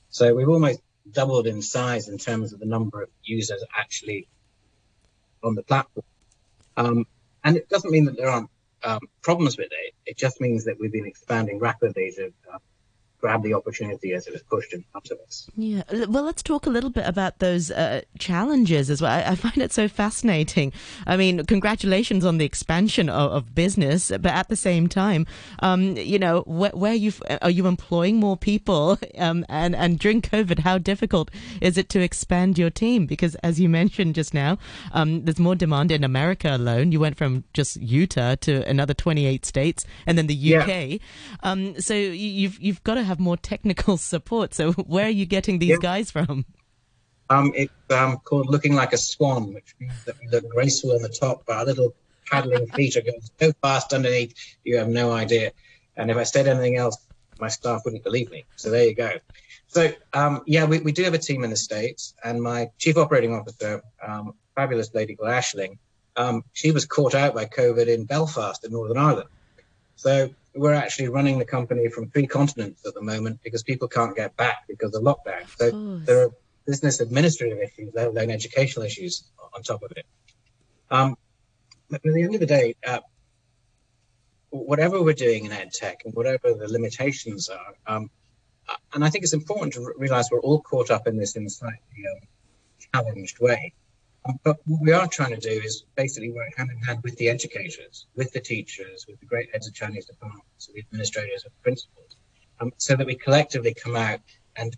So 0.09 0.33
we've 0.33 0.49
almost 0.49 0.81
doubled 1.11 1.47
in 1.47 1.61
size 1.61 2.09
in 2.09 2.17
terms 2.17 2.53
of 2.53 2.59
the 2.59 2.65
number 2.65 3.03
of 3.03 3.09
users 3.23 3.63
actually 3.77 4.27
on 5.43 5.55
the 5.55 5.63
platform. 5.63 6.05
Um, 6.75 7.05
and 7.43 7.55
it 7.55 7.69
doesn't 7.69 7.91
mean 7.91 8.05
that 8.05 8.17
there 8.17 8.29
aren't 8.29 8.49
um, 8.83 8.99
problems 9.21 9.57
with 9.57 9.71
it. 9.71 9.93
It 10.05 10.17
just 10.17 10.41
means 10.41 10.65
that 10.65 10.77
we've 10.79 10.91
been 10.91 11.05
expanding 11.05 11.59
rapidly 11.59 12.11
to 12.17 12.33
uh, 12.53 12.57
grab 13.19 13.43
the 13.43 13.53
opportunity 13.53 14.13
as 14.13 14.27
it 14.27 14.33
was 14.33 14.43
pushed 14.43 14.73
in 14.73 14.83
front 14.91 15.09
of 15.09 15.17
us. 15.25 15.49
Yeah. 15.55 15.83
Well, 16.07 16.23
let's 16.23 16.43
talk 16.43 16.65
a 16.65 16.69
little 16.69 16.89
bit 16.89 17.07
about 17.07 17.39
those 17.39 17.71
uh, 17.71 18.01
challenges 18.19 18.89
as 18.89 19.01
well. 19.01 19.11
I, 19.11 19.31
I, 19.31 19.35
find 19.35 19.57
it 19.57 19.71
so 19.71 19.87
fascinating. 19.87 20.71
I 21.07 21.17
mean, 21.17 21.45
congratulations 21.45 22.25
on 22.25 22.37
the 22.37 22.45
expansion 22.45 23.09
of, 23.09 23.31
of 23.31 23.55
business, 23.55 24.09
but 24.09 24.27
at 24.27 24.49
the 24.49 24.55
same 24.55 24.87
time, 24.87 25.25
um, 25.59 25.97
you 25.97 26.19
know, 26.19 26.41
where, 26.41 26.71
where 26.71 26.93
you 26.93 27.11
are 27.41 27.49
you 27.49 27.67
employing 27.67 28.17
more 28.17 28.37
people? 28.37 28.97
Um, 29.17 29.45
and 29.49 29.75
and 29.75 29.97
during 29.97 30.21
COVID, 30.21 30.59
how 30.59 30.77
difficult 30.77 31.31
is 31.59 31.77
it 31.77 31.89
to 31.89 32.01
expand 32.01 32.59
your 32.59 32.69
team? 32.69 33.07
Because 33.07 33.33
as 33.35 33.59
you 33.59 33.67
mentioned 33.67 34.13
just 34.13 34.31
now, 34.33 34.59
um, 34.91 35.25
there's 35.25 35.39
more 35.39 35.55
demand 35.55 35.91
in 35.91 36.03
America 36.03 36.55
alone. 36.55 36.91
You 36.91 36.99
went 36.99 37.17
from 37.17 37.43
just 37.53 37.77
Utah 37.77 38.35
to 38.41 38.67
another 38.69 38.93
28 38.93 39.43
states, 39.45 39.85
and 40.05 40.17
then 40.17 40.27
the 40.27 40.55
UK. 40.55 40.67
Yeah. 40.67 40.97
Um, 41.41 41.79
so 41.79 41.95
you've 41.95 42.59
you've 42.61 42.83
got 42.83 42.95
to 42.95 43.06
have 43.07 43.19
more 43.19 43.37
technical 43.37 43.97
support. 44.13 44.53
So 44.53 44.73
where 44.73 45.05
are 45.05 45.09
you 45.09 45.25
getting 45.25 45.59
these 45.59 45.79
guys 45.79 46.11
from? 46.11 46.45
Um, 47.29 47.51
it's 47.55 47.73
um, 47.89 48.17
called 48.17 48.49
looking 48.49 48.73
like 48.73 48.93
a 48.93 48.97
swan, 48.97 49.53
which 49.53 49.75
means 49.79 50.05
that 50.05 50.15
we 50.21 50.27
look 50.29 50.47
graceful 50.49 50.93
on 50.93 51.01
the 51.01 51.09
top, 51.09 51.43
but 51.45 51.57
our 51.57 51.65
little 51.65 51.93
paddling 52.29 52.67
feet 52.75 52.95
are 52.95 53.01
going 53.01 53.19
so 53.39 53.51
fast 53.61 53.93
underneath, 53.93 54.33
you 54.63 54.77
have 54.77 54.87
no 54.87 55.11
idea. 55.11 55.51
And 55.97 56.09
if 56.11 56.17
I 56.17 56.23
said 56.23 56.47
anything 56.47 56.77
else, 56.77 56.97
my 57.39 57.49
staff 57.49 57.81
wouldn't 57.83 58.03
believe 58.03 58.31
me. 58.31 58.45
So 58.55 58.69
there 58.69 58.85
you 58.85 58.95
go. 58.95 59.11
So 59.67 59.91
um, 60.13 60.41
yeah, 60.45 60.65
we, 60.65 60.79
we 60.79 60.91
do 60.91 61.03
have 61.03 61.13
a 61.13 61.19
team 61.19 61.43
in 61.43 61.49
the 61.49 61.57
States, 61.57 62.13
and 62.23 62.41
my 62.41 62.69
chief 62.77 62.97
operating 62.97 63.33
officer, 63.33 63.81
um, 64.05 64.33
fabulous 64.55 64.93
lady 64.93 65.15
called 65.15 65.29
Ashling, 65.29 65.77
um, 66.15 66.43
she 66.53 66.71
was 66.71 66.85
caught 66.85 67.13
out 67.13 67.35
by 67.35 67.45
COVID 67.45 67.87
in 67.87 68.05
Belfast 68.05 68.63
in 68.63 68.71
Northern 68.71 68.97
Ireland. 68.97 69.29
So 69.95 70.29
we're 70.57 70.73
actually 70.73 71.09
running 71.09 71.39
the 71.39 71.45
company 71.45 71.89
from 71.89 72.09
three 72.09 72.27
continents 72.27 72.85
at 72.85 72.93
the 72.93 73.01
moment 73.01 73.39
because 73.43 73.63
people 73.63 73.87
can't 73.87 74.15
get 74.15 74.35
back 74.35 74.67
because 74.67 74.93
of 74.95 75.03
lockdown. 75.03 75.47
So 75.57 75.71
there 76.05 76.25
are 76.25 76.29
business 76.65 76.99
administrative 76.99 77.59
issues, 77.59 77.93
let 77.93 78.07
alone 78.07 78.29
educational 78.29 78.85
issues 78.85 79.23
on 79.55 79.63
top 79.63 79.83
of 79.83 79.91
it. 79.95 80.05
Um, 80.91 81.17
but 81.89 82.01
at 82.05 82.13
the 82.13 82.23
end 82.23 82.33
of 82.33 82.41
the 82.41 82.45
day, 82.45 82.75
uh, 82.85 82.99
whatever 84.49 85.01
we're 85.01 85.13
doing 85.13 85.45
in 85.45 85.51
ed 85.51 85.71
tech 85.71 86.01
and 86.05 86.13
whatever 86.13 86.53
the 86.53 86.67
limitations 86.67 87.49
are, 87.49 87.73
um, 87.87 88.09
uh, 88.67 88.75
and 88.93 89.03
I 89.03 89.09
think 89.09 89.23
it's 89.23 89.33
important 89.33 89.73
to 89.73 89.93
realize 89.97 90.29
we're 90.31 90.41
all 90.41 90.61
caught 90.61 90.91
up 90.91 91.07
in 91.07 91.17
this 91.17 91.35
in 91.35 91.45
a 91.45 91.49
slightly 91.49 91.79
um, 92.11 92.27
challenged 92.93 93.39
way. 93.39 93.73
But 94.43 94.57
what 94.65 94.81
we 94.81 94.91
are 94.91 95.07
trying 95.07 95.35
to 95.35 95.39
do 95.39 95.49
is 95.49 95.83
basically 95.95 96.31
work 96.31 96.55
hand 96.57 96.71
in 96.71 96.79
hand 96.79 96.99
with 97.03 97.15
the 97.17 97.29
educators, 97.29 98.05
with 98.15 98.31
the 98.31 98.39
teachers, 98.39 99.05
with 99.07 99.19
the 99.19 99.25
great 99.25 99.49
heads 99.51 99.67
of 99.67 99.73
Chinese 99.73 100.05
departments, 100.05 100.69
the 100.73 100.79
administrators, 100.79 101.43
and 101.45 101.53
principals, 101.61 102.15
um, 102.59 102.71
so 102.77 102.95
that 102.95 103.05
we 103.05 103.15
collectively 103.15 103.73
come 103.73 103.95
out 103.95 104.19
and 104.55 104.75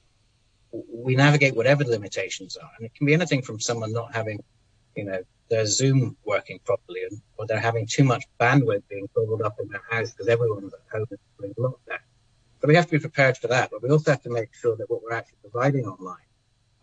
we 0.71 1.15
navigate 1.15 1.55
whatever 1.55 1.83
the 1.83 1.91
limitations 1.91 2.57
are. 2.57 2.69
And 2.77 2.85
it 2.85 2.93
can 2.95 3.07
be 3.07 3.13
anything 3.13 3.41
from 3.41 3.59
someone 3.59 3.91
not 3.91 4.13
having, 4.13 4.43
you 4.95 5.05
know, 5.05 5.21
their 5.49 5.65
Zoom 5.65 6.15
working 6.25 6.59
properly, 6.63 7.01
and, 7.09 7.19
or 7.37 7.47
they're 7.47 7.59
having 7.59 7.87
too 7.87 8.03
much 8.03 8.25
bandwidth 8.39 8.83
being 8.87 9.07
bubbled 9.15 9.41
up 9.41 9.55
in 9.59 9.67
their 9.69 9.81
house 9.89 10.11
because 10.11 10.27
everyone's 10.27 10.73
at 10.73 10.79
home 10.91 11.07
and 11.09 11.19
doing 11.39 11.53
lockdown. 11.57 11.97
So 12.61 12.67
we 12.67 12.75
have 12.75 12.85
to 12.85 12.91
be 12.91 12.99
prepared 12.99 13.37
for 13.37 13.47
that, 13.47 13.71
but 13.71 13.81
we 13.81 13.89
also 13.89 14.11
have 14.11 14.21
to 14.23 14.29
make 14.29 14.53
sure 14.53 14.75
that 14.75 14.89
what 14.89 15.01
we're 15.01 15.13
actually 15.13 15.37
providing 15.41 15.85
online 15.85 16.17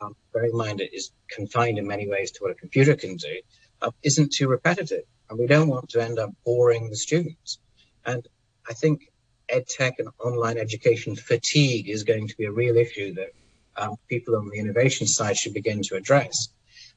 um, 0.01 0.15
bearing 0.33 0.51
in 0.51 0.57
mind 0.57 0.81
it 0.81 0.93
is 0.93 1.13
confined 1.31 1.79
in 1.79 1.87
many 1.87 2.09
ways 2.09 2.31
to 2.33 2.43
what 2.43 2.51
a 2.51 2.55
computer 2.55 2.95
can 2.95 3.17
do, 3.17 3.41
uh, 3.83 3.91
isn't 4.03 4.33
too 4.33 4.49
repetitive. 4.49 5.05
And 5.29 5.39
we 5.39 5.47
don't 5.47 5.69
want 5.69 5.91
to 5.91 6.03
end 6.03 6.19
up 6.19 6.31
boring 6.45 6.89
the 6.89 6.97
students. 6.97 7.59
And 8.05 8.27
I 8.69 8.75
think 8.75 9.11
ed 9.49 9.67
tech 9.67 9.95
and 9.99 10.09
online 10.19 10.59
education 10.59 11.17
fatigue 11.17 11.89
is 11.89 12.05
going 12.05 12.29
to 12.29 12.37
be 12.37 12.45
a 12.45 12.53
real 12.53 12.77
issue 12.77 13.15
that 13.15 13.33
um, 13.77 13.97
people 14.09 14.37
on 14.37 14.49
the 14.49 14.59
innovation 14.59 15.07
side 15.07 15.37
should 15.37 15.55
begin 15.55 15.83
to 15.83 15.97
address. 15.97 16.49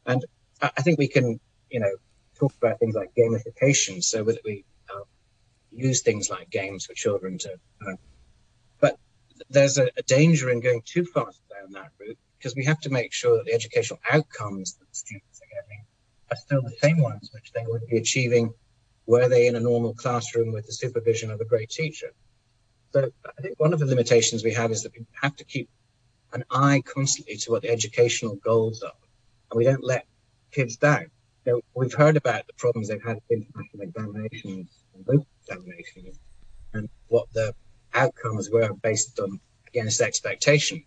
And 0.06 0.26
I 0.62 0.82
think 0.82 1.00
we 1.00 1.08
can, 1.08 1.40
you 1.70 1.80
know, 1.80 1.92
talk 2.36 2.54
about 2.62 2.80
things 2.80 2.96
like 2.96 3.12
gamification 3.18 4.04
so 4.04 4.24
that 4.24 4.40
we 4.46 4.66
uh, 4.90 5.04
use 5.72 6.02
things 6.02 6.30
like 6.30 6.50
games 6.50 6.86
for 6.86 6.94
children 6.94 7.38
to. 7.40 7.52
Uh, 7.54 7.96
but 8.80 8.98
there's 9.50 9.78
a, 9.78 9.90
a 9.98 10.02
danger 10.04 10.50
in 10.50 10.62
going 10.62 10.82
too 10.86 11.06
fast 11.06 11.42
down 11.50 11.72
that 11.74 11.92
route 12.00 12.18
because 12.40 12.56
we 12.56 12.64
have 12.64 12.80
to 12.80 12.90
make 12.90 13.14
sure 13.14 13.38
that 13.38 13.46
the 13.46 13.54
educational 13.54 14.00
outcomes 14.10 14.76
that 14.76 14.88
students 14.96 15.42
are 15.42 15.62
getting 15.62 15.86
are 16.32 16.38
still 16.38 16.62
the 16.62 16.76
same 16.82 17.02
ones 17.02 17.30
which 17.34 17.52
they 17.52 17.66
would 17.68 17.86
be 17.88 17.98
achieving 17.98 18.54
were 19.06 19.28
they 19.28 19.48
in 19.48 19.56
a 19.56 19.60
normal 19.60 19.94
classroom 19.94 20.54
with 20.54 20.66
the 20.66 20.72
supervision 20.72 21.32
of 21.32 21.42
a 21.42 21.46
great 21.46 21.70
teacher. 21.70 22.12
So 22.94 23.10
I 23.26 23.42
think 23.42 23.60
one 23.60 23.74
of 23.74 23.80
the 23.80 23.86
limitations 23.86 24.44
we 24.44 24.54
have 24.54 24.72
is 24.72 24.84
that 24.84 24.94
we 24.94 25.06
have 25.22 25.36
to 25.36 25.44
keep 25.44 25.70
an 26.34 26.44
eye 26.50 26.82
constantly 26.86 27.36
to 27.36 27.52
what 27.52 27.62
the 27.64 27.70
educational 27.70 28.36
goals 28.36 28.84
are, 28.84 28.94
and 29.52 29.58
we 29.58 29.64
don't 29.64 29.84
let 29.84 30.06
kids 30.52 30.78
down. 30.78 31.08
We've 31.74 31.94
heard 31.94 32.18
about 32.18 32.46
the 32.46 32.54
problems 32.54 32.88
they've 32.88 33.04
had 33.04 33.18
with 33.28 33.40
international 33.40 33.84
examinations 33.84 34.70
and 34.94 35.08
local 35.08 35.28
examinations, 35.42 36.20
and 36.74 36.88
what 37.08 37.28
the 37.34 37.56
outcomes 37.96 38.52
were 38.52 38.72
based 38.74 39.20
on 39.20 39.40
against 39.68 40.02
expectation. 40.02 40.84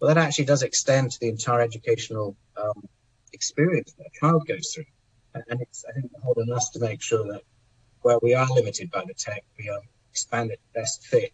Well, 0.00 0.14
that 0.14 0.20
actually 0.20 0.44
does 0.46 0.62
extend 0.62 1.12
to 1.12 1.20
the 1.20 1.28
entire 1.28 1.60
educational 1.60 2.36
um, 2.56 2.88
experience 3.32 3.94
that 3.94 4.06
a 4.06 4.20
child 4.20 4.46
goes 4.46 4.72
through. 4.74 4.84
And 5.34 5.60
it's, 5.60 5.84
I 5.88 5.92
think, 5.92 6.12
holding 6.22 6.52
us 6.52 6.70
to 6.70 6.80
make 6.80 7.02
sure 7.02 7.26
that 7.32 7.42
where 8.02 8.18
we 8.22 8.34
are 8.34 8.46
limited 8.54 8.90
by 8.90 9.04
the 9.06 9.14
tech, 9.14 9.44
we 9.58 9.68
um, 9.68 9.80
expand 10.10 10.52
it 10.52 10.60
to 10.62 10.80
best 10.80 11.04
fit 11.06 11.32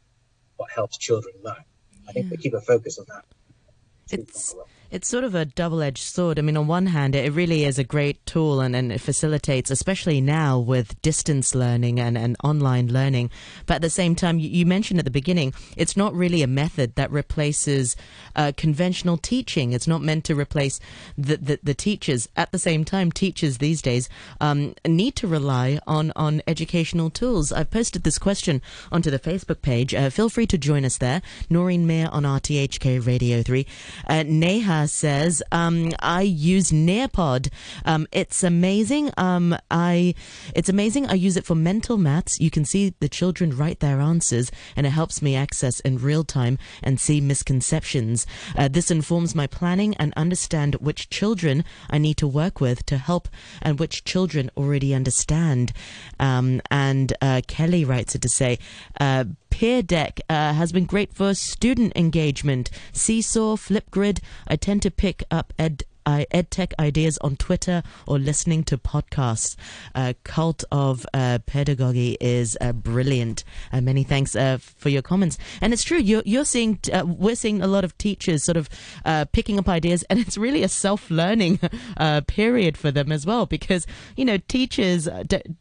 what 0.57 0.71
helps 0.71 0.97
children 0.97 1.35
learn. 1.43 1.65
I 2.09 2.13
think 2.13 2.31
we 2.31 2.37
keep 2.39 2.55
a 2.55 2.61
focus 2.61 2.99
on 2.99 3.07
that. 3.09 3.25
It's 4.11 4.55
it's 4.91 5.09
sort 5.09 5.25
of 5.25 5.35
a 5.35 5.45
double 5.45 5.83
edged 5.83 6.03
sword. 6.03 6.39
I 6.39 6.43
mean, 6.43 6.57
on 6.57 6.67
one 6.67 6.87
hand, 6.87 7.15
it 7.15 7.33
really 7.33 7.65
is 7.65 7.79
a 7.79 7.85
great 7.85 8.25
tool 8.27 8.61
and, 8.61 8.75
and 8.75 8.91
it 8.91 9.01
facilitates, 9.01 9.71
especially 9.71 10.21
now 10.21 10.59
with 10.59 11.01
distance 11.01 11.55
learning 11.55 12.01
and, 12.01 12.19
and 12.19 12.37
online 12.43 12.89
learning. 12.93 13.31
But 13.67 13.75
at 13.77 13.83
the 13.83 13.91
same 13.91 14.17
time, 14.17 14.39
you, 14.39 14.49
you 14.49 14.67
mentioned 14.67 14.99
at 14.99 15.05
the 15.05 15.11
beginning, 15.11 15.55
it's 15.77 15.97
not 15.97 16.13
really 16.15 16.43
a 16.43 16.49
method 16.49 16.97
that 16.97 17.11
replaces 17.13 17.97
uh, 18.35 18.53
conventional 18.57 19.17
teaching. 19.17 19.73
It's 19.73 19.87
not 19.87 20.03
meant 20.03 20.25
to 20.25 20.35
replace 20.35 20.81
the, 21.17 21.37
the, 21.37 21.61
the 21.63 21.75
teachers. 21.75 22.29
At 22.37 22.51
the 22.51 22.59
same 22.59 22.85
time, 22.85 23.13
teachers 23.13 23.59
these 23.59 23.81
days 23.81 24.09
um, 24.41 24.75
need 24.87 25.15
to 25.17 25.29
rely 25.29 25.79
on, 25.87 26.13
on 26.17 26.43
educational 26.49 27.11
tools. 27.11 27.53
I've 27.53 27.71
posted 27.71 28.03
this 28.03 28.19
question 28.19 28.61
onto 28.91 29.11
the 29.11 29.21
Facebook 29.21 29.63
page. 29.63 29.95
Uh, 29.95 30.11
feel 30.11 30.29
free 30.29 30.47
to 30.49 30.59
join 30.59 30.85
us 30.85 30.99
there. 30.99 31.23
Noreen 31.49 31.87
Mayer 31.87 32.09
on 32.11 32.25
RTHK 32.25 33.07
Radio 33.07 33.43
3. 33.43 33.67
Uh, 34.09 34.25
Neha 34.27 34.80
Says, 34.87 35.43
um, 35.53 35.93
I 36.01 36.23
use 36.23 36.71
Nearpod. 36.71 37.49
Um, 37.85 38.07
it's 38.13 38.43
amazing. 38.43 39.11
Um, 39.17 39.57
I, 39.71 40.15
it's 40.55 40.69
amazing. 40.69 41.07
I 41.07 41.15
use 41.15 41.37
it 41.37 41.45
for 41.45 41.55
mental 41.55 41.97
maths. 41.97 42.41
You 42.41 42.51
can 42.51 42.65
see 42.65 42.95
the 43.01 43.09
children 43.09 43.57
write 43.57 43.81
their 43.81 44.01
answers 44.01 44.51
and 44.77 44.87
it 44.87 44.91
helps 44.91 45.23
me 45.23 45.37
access 45.37 45.81
in 45.81 45.99
real 45.99 46.25
time 46.25 46.59
and 46.83 47.01
see 47.01 47.21
misconceptions. 47.21 48.27
Uh, 48.57 48.69
this 48.69 48.91
informs 48.91 49.35
my 49.35 49.47
planning 49.47 49.95
and 49.97 50.13
understand 50.17 50.75
which 50.77 51.11
children 51.11 51.65
I 51.89 51.99
need 51.99 52.17
to 52.19 52.29
work 52.29 52.61
with 52.61 52.87
to 52.87 52.99
help 52.99 53.29
and 53.63 53.79
which 53.79 54.05
children 54.05 54.51
already 54.57 54.95
understand. 54.95 55.73
Um, 56.19 56.61
and 56.71 57.13
uh, 57.21 57.43
Kelly 57.47 57.85
writes 57.85 58.15
it 58.15 58.23
to 58.23 58.29
say, 58.29 58.59
uh, 59.01 59.25
Pear 59.61 59.83
Deck 59.83 60.21
uh, 60.31 60.55
has 60.55 60.73
been 60.73 60.87
great 60.87 61.13
for 61.13 61.35
student 61.35 61.93
engagement. 61.95 62.71
Seesaw, 62.95 63.57
Flipgrid. 63.57 64.21
I 64.49 64.57
tend 64.57 64.81
to 64.81 64.91
pick 64.91 65.23
up 65.31 65.53
ed 65.59 65.83
uh, 66.11 66.25
edtech 66.33 66.73
ideas 66.79 67.19
on 67.19 67.37
Twitter 67.37 67.83
or 68.07 68.19
listening 68.19 68.65
to 68.65 68.77
podcasts. 68.77 69.57
Uh, 69.95 70.15
Cult 70.25 70.65
of 70.73 71.07
uh, 71.15 71.39
Pedagogy 71.47 72.17
is 72.21 72.59
uh, 72.61 72.73
brilliant. 72.73 73.45
Uh, 73.73 73.81
many 73.81 74.03
thanks 74.03 74.35
uh, 74.35 74.59
for 74.61 74.89
your 74.89 75.03
comments. 75.03 75.39
And 75.61 75.73
it's 75.73 75.85
true, 75.85 75.99
you're, 75.99 76.23
you're 76.25 76.45
seeing, 76.45 76.81
uh, 76.93 77.05
we're 77.07 77.37
seeing 77.37 77.63
a 77.63 77.67
lot 77.67 77.85
of 77.85 77.97
teachers 77.97 78.43
sort 78.43 78.57
of 78.57 78.69
picking 79.33 79.59
up 79.59 79.69
ideas, 79.69 80.03
and 80.11 80.19
it's 80.19 80.37
really 80.37 80.63
a 80.63 80.69
self 80.69 81.11
learning 81.11 81.61
period 82.27 82.77
for 82.77 82.91
them 82.91 83.13
as 83.13 83.25
well 83.25 83.47
because, 83.47 83.87
you 84.17 84.25
know, 84.25 84.39
teachers, 84.49 85.09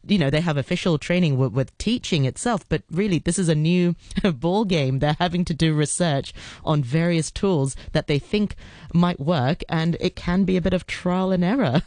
you 0.08 0.18
know, 0.18 0.30
they 0.30 0.42
have 0.42 0.58
official 0.58 0.98
training 0.98 1.38
with, 1.38 1.54
with 1.54 1.78
teaching 1.78 2.26
itself, 2.26 2.68
but 2.70 2.82
really 2.90 3.20
this 3.20 3.38
is 3.38 3.50
a 3.50 3.56
new 3.56 3.96
ball 4.24 4.66
game. 4.66 5.00
They're 5.00 5.18
having 5.20 5.46
to 5.46 5.54
do 5.54 5.74
research 5.74 6.34
on 6.64 6.84
various 6.84 7.30
tools 7.30 7.76
that 7.92 8.08
they 8.08 8.20
think 8.20 8.56
might 8.94 9.20
work, 9.20 9.64
and 9.70 9.96
it 10.00 10.16
can 10.16 10.39
be 10.46 10.58
a 10.58 10.62
bit 10.62 10.74
of 10.74 10.88
trial 10.88 11.32
and 11.32 11.44
error. 11.44 11.84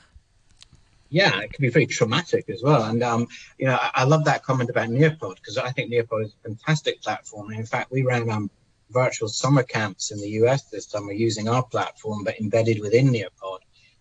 Yeah, 1.08 1.40
it 1.40 1.52
can 1.52 1.62
be 1.62 1.68
very 1.68 1.86
traumatic 1.86 2.48
as 2.48 2.62
well. 2.62 2.84
And 2.84 3.02
um, 3.02 3.28
you 3.58 3.66
know, 3.66 3.74
I, 3.74 3.90
I 3.96 4.04
love 4.04 4.24
that 4.24 4.42
comment 4.42 4.70
about 4.70 4.88
Nearpod 4.88 5.36
because 5.36 5.58
I 5.58 5.70
think 5.70 5.92
Nearpod 5.92 6.24
is 6.24 6.34
a 6.40 6.48
fantastic 6.48 7.02
platform. 7.02 7.50
And 7.50 7.60
in 7.60 7.66
fact, 7.66 7.92
we 7.92 8.02
ran 8.02 8.30
um, 8.30 8.50
virtual 8.90 9.28
summer 9.28 9.62
camps 9.62 10.10
in 10.10 10.18
the 10.20 10.28
US 10.42 10.64
this 10.70 10.86
summer 10.86 11.12
using 11.12 11.48
our 11.48 11.62
platform, 11.62 12.24
but 12.24 12.40
embedded 12.40 12.80
within 12.80 13.08
Nearpod, 13.08 13.58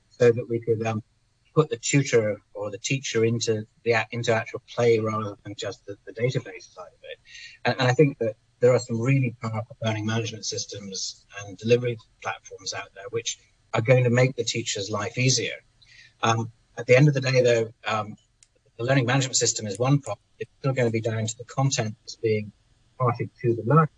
so 0.10 0.32
that 0.32 0.50
we 0.50 0.60
could 0.60 0.86
um, 0.88 1.04
put 1.54 1.70
the 1.70 1.78
tutor 1.78 2.42
or 2.54 2.72
the 2.72 2.78
teacher 2.78 3.26
into 3.26 3.66
the 3.84 3.96
into 4.12 4.34
actual 4.34 4.62
play 4.74 5.00
rather 5.00 5.36
than 5.44 5.56
just 5.56 5.86
the, 5.86 5.98
the 6.06 6.14
database 6.14 6.74
side 6.74 6.94
of 6.98 7.04
it. 7.04 7.20
And, 7.66 7.76
and 7.80 7.88
I 7.90 7.94
think 7.94 8.20
that 8.20 8.36
there 8.62 8.74
are 8.74 8.80
some 8.80 9.02
really 9.02 9.36
powerful 9.42 9.76
learning 9.84 10.06
management 10.06 10.46
systems 10.46 11.26
and 11.40 11.58
delivery 11.58 11.98
platforms 12.22 12.74
out 12.74 12.90
there 12.96 13.06
which 13.10 13.38
are 13.74 13.82
going 13.82 14.04
to 14.04 14.10
make 14.10 14.36
the 14.36 14.44
teacher's 14.44 14.90
life 14.90 15.18
easier. 15.18 15.56
Um, 16.24 16.52
at 16.78 16.86
the 16.88 16.96
end 16.96 17.08
of 17.08 17.14
the 17.14 17.22
day, 17.22 17.42
though, 17.42 17.74
um, 17.86 18.16
the 18.78 18.84
learning 18.84 19.06
management 19.06 19.36
system 19.36 19.68
is 19.68 19.78
one 19.78 20.00
problem. 20.00 20.24
It's 20.40 20.52
still 20.60 20.74
going 20.74 20.88
to 20.88 20.92
be 20.92 21.02
down 21.02 21.26
to 21.26 21.38
the 21.38 21.46
content 21.46 21.96
that's 22.02 22.16
being 22.16 22.52
imparted 22.94 23.30
to 23.42 23.56
the 23.56 23.64
learner. 23.66 23.90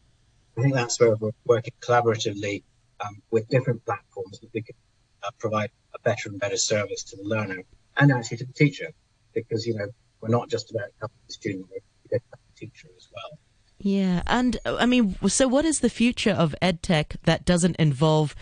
I 0.57 0.61
think 0.61 0.73
that's 0.73 0.99
where 0.99 1.15
we're 1.15 1.31
working 1.45 1.73
collaboratively 1.81 2.63
um, 3.03 3.21
with 3.31 3.47
different 3.49 3.83
platforms 3.85 4.39
that 4.39 4.49
we 4.53 4.61
can 4.61 4.75
uh, 5.23 5.31
provide 5.39 5.71
a 5.95 5.99
better 5.99 6.29
and 6.29 6.39
better 6.39 6.57
service 6.57 7.03
to 7.05 7.17
the 7.17 7.23
learner 7.23 7.63
and 7.97 8.11
actually 8.11 8.37
to 8.37 8.45
the 8.45 8.53
teacher, 8.53 8.89
because 9.33 9.65
you 9.65 9.75
know 9.75 9.87
we're 10.21 10.29
not 10.29 10.49
just 10.49 10.71
about 10.71 10.89
helping 10.99 11.17
the 11.27 11.33
student, 11.33 11.65
we're 11.71 12.19
the 12.19 12.19
teacher 12.55 12.87
as 12.95 13.07
well. 13.13 13.39
Yeah, 13.79 14.23
and 14.27 14.57
I 14.65 14.85
mean, 14.85 15.15
so 15.27 15.47
what 15.47 15.65
is 15.65 15.81
the 15.81 15.89
future 15.89 16.31
of 16.31 16.55
edtech 16.61 17.17
that 17.23 17.45
doesn't 17.45 17.75
involve 17.77 18.35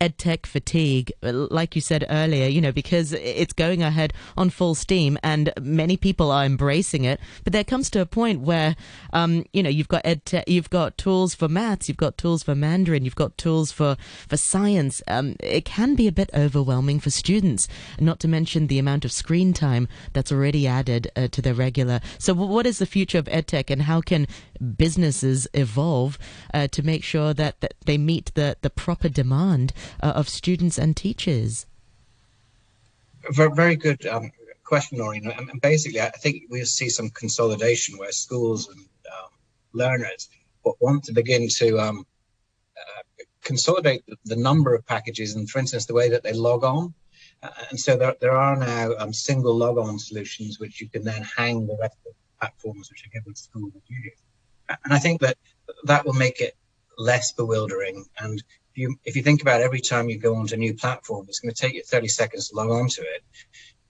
edtech 0.00 0.46
fatigue, 0.46 1.12
like 1.22 1.74
you 1.74 1.80
said 1.80 2.06
earlier, 2.10 2.46
you 2.46 2.60
know, 2.60 2.72
because 2.72 3.12
it's 3.12 3.52
going 3.52 3.82
ahead 3.82 4.12
on 4.36 4.50
full 4.50 4.74
steam 4.74 5.18
and 5.22 5.52
many 5.60 5.96
people 5.96 6.30
are 6.30 6.44
embracing 6.44 7.04
it. 7.04 7.20
But 7.44 7.52
there 7.52 7.64
comes 7.64 7.90
to 7.90 8.00
a 8.00 8.06
point 8.06 8.40
where, 8.40 8.76
um, 9.12 9.44
you 9.52 9.62
know, 9.62 9.70
you've 9.70 9.88
got 9.88 10.04
edtech, 10.04 10.44
you've 10.46 10.70
got 10.70 10.98
tools 10.98 11.34
for 11.34 11.48
maths, 11.48 11.88
you've 11.88 11.96
got 11.96 12.18
tools 12.18 12.42
for 12.42 12.54
Mandarin, 12.54 13.04
you've 13.04 13.14
got 13.14 13.36
tools 13.38 13.72
for, 13.72 13.96
for 14.28 14.36
science. 14.36 15.02
Um, 15.08 15.36
it 15.40 15.64
can 15.64 15.94
be 15.94 16.06
a 16.06 16.12
bit 16.12 16.30
overwhelming 16.34 17.00
for 17.00 17.10
students, 17.10 17.68
not 17.98 18.20
to 18.20 18.28
mention 18.28 18.66
the 18.66 18.78
amount 18.78 19.04
of 19.04 19.12
screen 19.12 19.52
time 19.52 19.88
that's 20.12 20.32
already 20.32 20.66
added 20.66 21.10
uh, 21.16 21.28
to 21.28 21.42
their 21.42 21.54
regular. 21.54 22.00
So 22.18 22.34
what 22.34 22.66
is 22.66 22.78
the 22.78 22.86
future 22.86 23.18
of 23.18 23.26
edtech 23.26 23.70
and 23.70 23.82
how 23.82 24.00
can 24.00 24.26
businesses 24.76 25.46
evolve 25.54 26.18
uh, 26.54 26.68
to 26.68 26.82
make 26.82 27.02
sure 27.02 27.34
that, 27.34 27.60
that 27.60 27.74
they 27.84 27.98
meet 27.98 28.32
the, 28.34 28.56
the 28.62 28.70
proper 28.70 29.08
demand 29.08 29.72
uh, 30.02 30.12
of 30.14 30.28
students 30.28 30.78
and 30.78 30.96
teachers? 30.96 31.66
Very 33.30 33.76
good 33.76 34.06
um, 34.06 34.30
question, 34.64 34.98
Noreen. 34.98 35.30
And 35.30 35.60
basically, 35.60 36.00
I 36.00 36.10
think 36.10 36.44
we'll 36.50 36.66
see 36.66 36.88
some 36.88 37.10
consolidation 37.10 37.98
where 37.98 38.12
schools 38.12 38.68
and 38.68 38.80
um, 38.80 39.30
learners 39.72 40.28
want 40.80 41.04
to 41.04 41.12
begin 41.12 41.48
to 41.48 41.78
um, 41.78 42.06
uh, 42.76 43.02
consolidate 43.42 44.04
the 44.24 44.36
number 44.36 44.74
of 44.74 44.86
packages 44.86 45.34
and, 45.34 45.48
for 45.48 45.58
instance, 45.58 45.86
the 45.86 45.94
way 45.94 46.08
that 46.10 46.22
they 46.22 46.32
log 46.32 46.64
on. 46.64 46.94
Uh, 47.42 47.48
and 47.70 47.78
so 47.78 47.96
there, 47.96 48.14
there 48.20 48.36
are 48.36 48.56
now 48.56 48.92
um, 48.98 49.12
single 49.12 49.56
log 49.56 49.78
on 49.78 49.98
solutions 49.98 50.58
which 50.58 50.80
you 50.80 50.88
can 50.88 51.04
then 51.04 51.22
hang 51.36 51.66
the 51.66 51.76
rest 51.80 51.96
of 52.06 52.12
the 52.12 52.38
platforms 52.40 52.90
which 52.90 53.04
are 53.04 53.10
given 53.10 53.32
to 53.32 53.40
schools 53.40 53.72
and. 53.74 53.84
And 54.84 54.92
I 54.92 54.98
think 54.98 55.20
that 55.20 55.36
that 55.84 56.04
will 56.04 56.14
make 56.14 56.40
it 56.40 56.56
less 56.98 57.32
bewildering. 57.32 58.04
And 58.18 58.42
you, 58.76 58.96
if 59.04 59.16
you 59.16 59.22
think 59.22 59.42
about 59.42 59.60
every 59.60 59.80
time 59.80 60.08
you 60.08 60.18
go 60.18 60.36
onto 60.36 60.54
a 60.54 60.58
new 60.58 60.74
platform, 60.74 61.26
it's 61.28 61.40
going 61.40 61.54
to 61.54 61.60
take 61.60 61.74
you 61.74 61.82
30 61.82 62.08
seconds 62.08 62.48
to 62.48 62.56
log 62.56 62.70
on 62.70 62.88
to 62.88 63.02
it. 63.02 63.24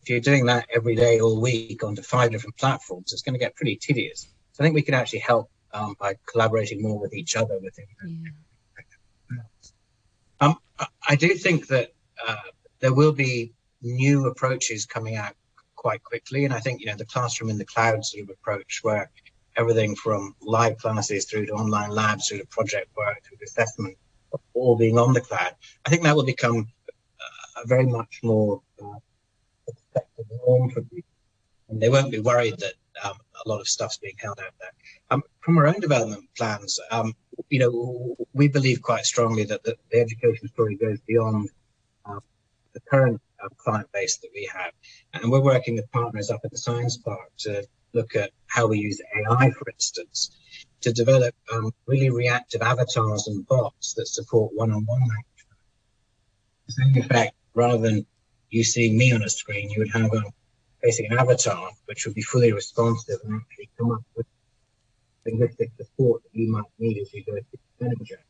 If 0.02 0.10
you're 0.10 0.20
doing 0.20 0.46
that 0.46 0.68
every 0.74 0.94
day, 0.94 1.20
all 1.20 1.40
week, 1.40 1.82
onto 1.82 2.02
five 2.02 2.30
different 2.30 2.56
platforms, 2.56 3.12
it's 3.12 3.22
going 3.22 3.34
to 3.34 3.38
get 3.38 3.56
pretty 3.56 3.76
tedious. 3.76 4.28
So 4.52 4.62
I 4.62 4.64
think 4.64 4.74
we 4.74 4.82
can 4.82 4.94
actually 4.94 5.18
help 5.20 5.50
um, 5.72 5.96
by 5.98 6.14
collaborating 6.26 6.82
more 6.82 6.98
with 6.98 7.12
each 7.12 7.36
other 7.36 7.58
within. 7.60 7.86
Yeah. 9.30 9.38
Um, 10.40 10.56
I 11.08 11.16
do 11.16 11.34
think 11.34 11.66
that 11.68 11.92
uh, 12.26 12.36
there 12.80 12.94
will 12.94 13.12
be 13.12 13.52
new 13.82 14.26
approaches 14.26 14.86
coming 14.86 15.16
out 15.16 15.34
quite 15.74 16.02
quickly, 16.02 16.44
and 16.44 16.54
I 16.54 16.60
think 16.60 16.80
you 16.80 16.86
know 16.86 16.96
the 16.96 17.04
classroom 17.04 17.50
in 17.50 17.58
the 17.58 17.64
cloud 17.64 18.04
sort 18.04 18.24
of 18.24 18.30
approach, 18.30 18.80
where 18.82 19.10
everything 19.56 19.96
from 19.96 20.34
live 20.42 20.76
classes 20.78 21.24
through 21.24 21.46
to 21.46 21.52
online 21.52 21.90
labs 21.90 22.28
through 22.28 22.38
to 22.38 22.46
project 22.46 22.88
work 22.96 23.22
through 23.24 23.38
to 23.38 23.44
assessment, 23.44 23.96
all 24.54 24.76
being 24.76 24.98
on 24.98 25.12
the 25.12 25.20
cloud. 25.20 25.54
I 25.84 25.90
think 25.90 26.02
that 26.02 26.16
will 26.16 26.24
become 26.24 26.68
a 27.62 27.66
very 27.66 27.86
much 27.86 28.20
more 28.22 28.60
uh, 28.82 28.98
expected 29.68 30.26
norm 30.46 30.70
for 30.70 30.82
people. 30.82 31.10
And 31.68 31.80
they 31.80 31.88
won't 31.88 32.12
be 32.12 32.20
worried 32.20 32.58
that 32.58 32.74
um, 33.02 33.16
a 33.44 33.48
lot 33.48 33.60
of 33.60 33.68
stuff's 33.68 33.98
being 33.98 34.16
held 34.18 34.38
out 34.38 34.52
there. 34.60 34.70
Um, 35.10 35.22
from 35.40 35.58
our 35.58 35.66
own 35.66 35.80
development 35.80 36.28
plans, 36.36 36.78
um, 36.90 37.14
you 37.50 37.58
know, 37.58 38.16
we 38.32 38.48
believe 38.48 38.82
quite 38.82 39.04
strongly 39.04 39.44
that 39.44 39.62
the, 39.64 39.76
the 39.90 40.00
education 40.00 40.48
story 40.48 40.76
goes 40.76 41.00
beyond 41.06 41.50
uh, 42.04 42.20
the 42.72 42.80
current 42.80 43.20
uh, 43.42 43.48
client 43.56 43.90
base 43.92 44.18
that 44.18 44.30
we 44.34 44.48
have. 44.52 44.72
And 45.14 45.30
we're 45.30 45.42
working 45.42 45.76
with 45.76 45.90
partners 45.90 46.30
up 46.30 46.40
at 46.44 46.50
the 46.50 46.58
Science 46.58 46.96
Park 46.96 47.30
to 47.38 47.66
look 47.92 48.14
at 48.14 48.30
how 48.46 48.66
we 48.66 48.78
use 48.78 49.00
AI, 49.16 49.50
for 49.50 49.68
instance, 49.70 50.30
to 50.86 50.92
develop 50.92 51.34
um, 51.52 51.72
really 51.86 52.10
reactive 52.10 52.62
avatars 52.62 53.26
and 53.26 53.44
bots 53.48 53.94
that 53.94 54.06
support 54.06 54.52
one-on-one 54.54 55.00
language. 55.00 55.42
So 56.68 56.82
in 56.86 56.98
effect, 56.98 57.34
rather 57.54 57.78
than 57.78 58.06
you 58.50 58.62
seeing 58.62 58.96
me 58.96 59.12
on 59.12 59.22
a 59.24 59.28
screen, 59.28 59.68
you 59.70 59.80
would 59.80 59.90
have 59.90 60.12
a 60.14 60.22
basically 60.80 61.16
an 61.16 61.18
avatar 61.18 61.70
which 61.86 62.06
would 62.06 62.14
be 62.14 62.22
fully 62.22 62.52
responsive 62.52 63.18
and 63.24 63.34
actually 63.34 63.68
come 63.76 63.90
up 63.90 64.02
with 64.14 64.26
linguistic 65.24 65.72
support 65.76 66.22
that 66.22 66.38
you 66.38 66.52
might 66.52 66.70
need 66.78 66.98
as 66.98 67.12
you 67.12 67.24
go 67.24 67.32
through 67.32 67.58
the 67.80 67.84
manager. 67.84 68.20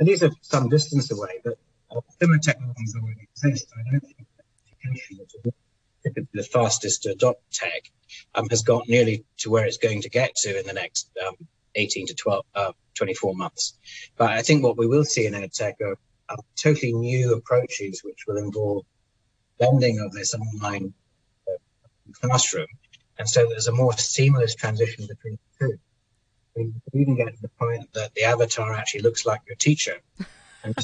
And 0.00 0.08
these 0.08 0.24
are 0.24 0.30
some 0.40 0.68
distance 0.68 1.12
away, 1.12 1.40
but 1.44 1.56
uh, 1.92 2.00
similar 2.20 2.38
technologies 2.38 2.96
already 3.00 3.28
exist. 3.32 3.72
I 3.78 3.90
don't 3.92 4.00
think 4.00 4.26
education, 4.66 5.18
which 5.20 5.34
is 5.36 5.52
typically 6.02 6.28
the 6.34 6.42
fastest 6.42 7.04
to 7.04 7.10
adopt 7.10 7.42
tech, 7.52 7.92
um, 8.34 8.48
has 8.48 8.62
got 8.62 8.88
nearly 8.88 9.24
to 9.38 9.50
where 9.50 9.66
it's 9.66 9.76
going 9.76 10.02
to 10.02 10.10
get 10.10 10.34
to 10.42 10.58
in 10.58 10.66
the 10.66 10.72
next 10.72 11.08
um, 11.24 11.36
18 11.76 12.06
to 12.08 12.14
12, 12.14 12.44
uh, 12.54 12.72
24 12.94 13.34
months. 13.34 13.74
But 14.16 14.30
I 14.30 14.42
think 14.42 14.64
what 14.64 14.76
we 14.76 14.86
will 14.86 15.04
see 15.04 15.26
in 15.26 15.34
EdTech 15.34 15.80
are, 15.80 15.98
are 16.28 16.38
totally 16.56 16.92
new 16.92 17.34
approaches 17.34 18.02
which 18.02 18.24
will 18.26 18.38
involve 18.38 18.84
blending 19.58 20.00
of 20.00 20.12
this 20.12 20.34
online 20.34 20.92
uh, 21.48 21.56
classroom. 22.20 22.66
And 23.18 23.28
so 23.28 23.46
there's 23.48 23.68
a 23.68 23.72
more 23.72 23.92
seamless 23.96 24.54
transition 24.54 25.06
between 25.06 25.38
the 25.58 25.68
two. 25.68 25.78
We 26.56 26.72
even 27.02 27.16
get 27.16 27.34
to 27.34 27.42
the 27.42 27.48
point 27.48 27.92
that 27.92 28.14
the 28.14 28.24
avatar 28.24 28.72
actually 28.74 29.02
looks 29.02 29.26
like 29.26 29.42
your 29.46 29.56
teacher. 29.56 30.00
And, 30.64 30.74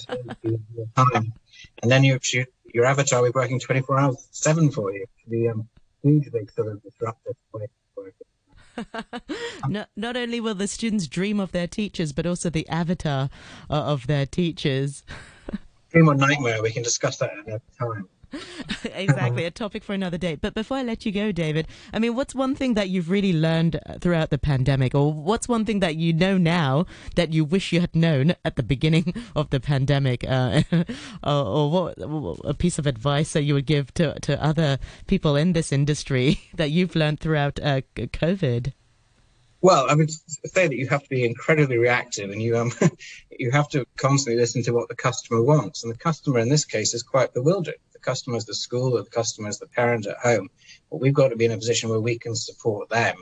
time. 0.97 1.33
and 1.83 1.91
then 1.91 2.05
your, 2.05 2.21
your 2.73 2.85
avatar 2.85 3.23
will 3.23 3.29
be 3.29 3.33
working 3.35 3.59
24 3.59 3.99
hours, 3.99 4.29
seven 4.31 4.71
for 4.71 4.93
you. 4.93 5.07
The 5.27 5.49
um, 5.49 5.69
huge 6.03 6.31
big 6.31 6.53
sort 6.53 6.69
of 6.69 6.83
disruptive 6.83 7.37
way 7.53 7.67
not, 9.69 9.89
not 9.97 10.17
only 10.17 10.41
will 10.41 10.55
the 10.55 10.69
students 10.69 11.07
dream 11.07 11.41
of 11.41 11.53
their 11.53 11.67
teachers, 11.67 12.13
but 12.13 12.27
also 12.27 12.51
the 12.51 12.69
avatar 12.69 13.31
uh, 13.71 13.75
of 13.75 14.07
their 14.07 14.27
teachers. 14.27 15.03
dream 15.91 16.09
or 16.09 16.15
nightmare, 16.15 16.63
we 16.63 16.71
can 16.71 16.83
discuss 16.83 17.19
that 17.19 17.31
at 17.31 17.47
another 17.47 17.63
time. 17.79 18.09
exactly, 18.85 19.45
a 19.45 19.51
topic 19.51 19.85
for 19.85 19.93
another 19.93 20.19
day. 20.19 20.35
But 20.35 20.55
before 20.55 20.79
I 20.79 20.83
let 20.83 21.05
you 21.05 21.13
go, 21.13 21.33
David, 21.33 21.69
I 21.93 21.99
mean, 21.99 22.15
what's 22.15 22.35
one 22.35 22.55
thing 22.55 22.75
that 22.75 22.89
you've 22.89 23.11
really 23.11 23.33
learned 23.33 23.81
uh, 23.87 23.99
throughout 24.01 24.31
the 24.31 24.39
pandemic, 24.39 24.95
or 24.95 25.13
what's 25.13 25.49
one 25.49 25.65
thing 25.65 25.81
that 25.81 25.97
you 25.97 26.13
know 26.13 26.39
now 26.39 26.87
that 27.17 27.33
you 27.33 27.45
wish 27.45 27.73
you 27.73 27.81
had 27.81 27.95
known 27.95 28.35
at 28.45 28.57
the 28.57 28.63
beginning 28.63 29.15
of 29.37 29.51
the 29.51 29.61
pandemic, 29.61 30.25
uh, 30.29 30.63
or, 31.23 31.71
what 31.71 31.95
a 32.45 32.55
piece 32.55 32.79
of 32.79 32.87
advice 32.87 33.33
that 33.33 33.43
you 33.43 33.55
would 33.55 33.67
give 33.67 33.93
to 33.95 34.19
to 34.21 34.43
other 34.43 34.79
people 35.07 35.37
in 35.37 35.53
this 35.53 35.73
industry 35.73 36.41
that 36.55 36.71
you've 36.71 36.97
learned 36.97 37.21
throughout 37.21 37.59
uh, 37.63 37.83
COVID? 37.97 38.73
Well, 39.61 39.87
I 39.89 39.95
would 39.95 40.11
say 40.11 40.67
that 40.67 40.75
you 40.75 40.89
have 40.89 41.05
to 41.05 41.09
be 41.09 41.25
incredibly 41.25 41.79
reactive, 41.79 42.31
and 42.31 42.43
you 42.43 42.57
um, 42.57 42.73
you 43.31 43.51
have 43.53 43.69
to 43.71 43.87
constantly 43.97 44.41
listen 44.41 44.63
to 44.65 44.73
what 44.73 44.89
the 44.89 44.97
customer 44.97 45.43
wants. 45.43 45.85
And 45.85 45.93
the 45.93 45.99
customer 45.99 46.41
in 46.41 46.49
this 46.49 46.65
case 46.65 46.95
is 46.95 47.03
quite 47.03 47.33
bewildered 47.33 47.77
customer's 48.03 48.45
the 48.45 48.55
school 48.55 48.97
or 48.97 49.03
the 49.03 49.11
customer's 49.11 49.59
the 49.59 49.67
parent 49.67 50.07
at 50.07 50.19
home. 50.19 50.49
But 50.91 51.01
we've 51.01 51.15
got 51.15 51.29
to 51.29 51.37
be 51.37 51.45
in 51.45 51.53
a 51.53 51.57
position 51.57 51.91
where 51.91 52.01
we 52.01 52.19
can 52.19 52.35
support 52.35 52.89
them. 52.89 53.17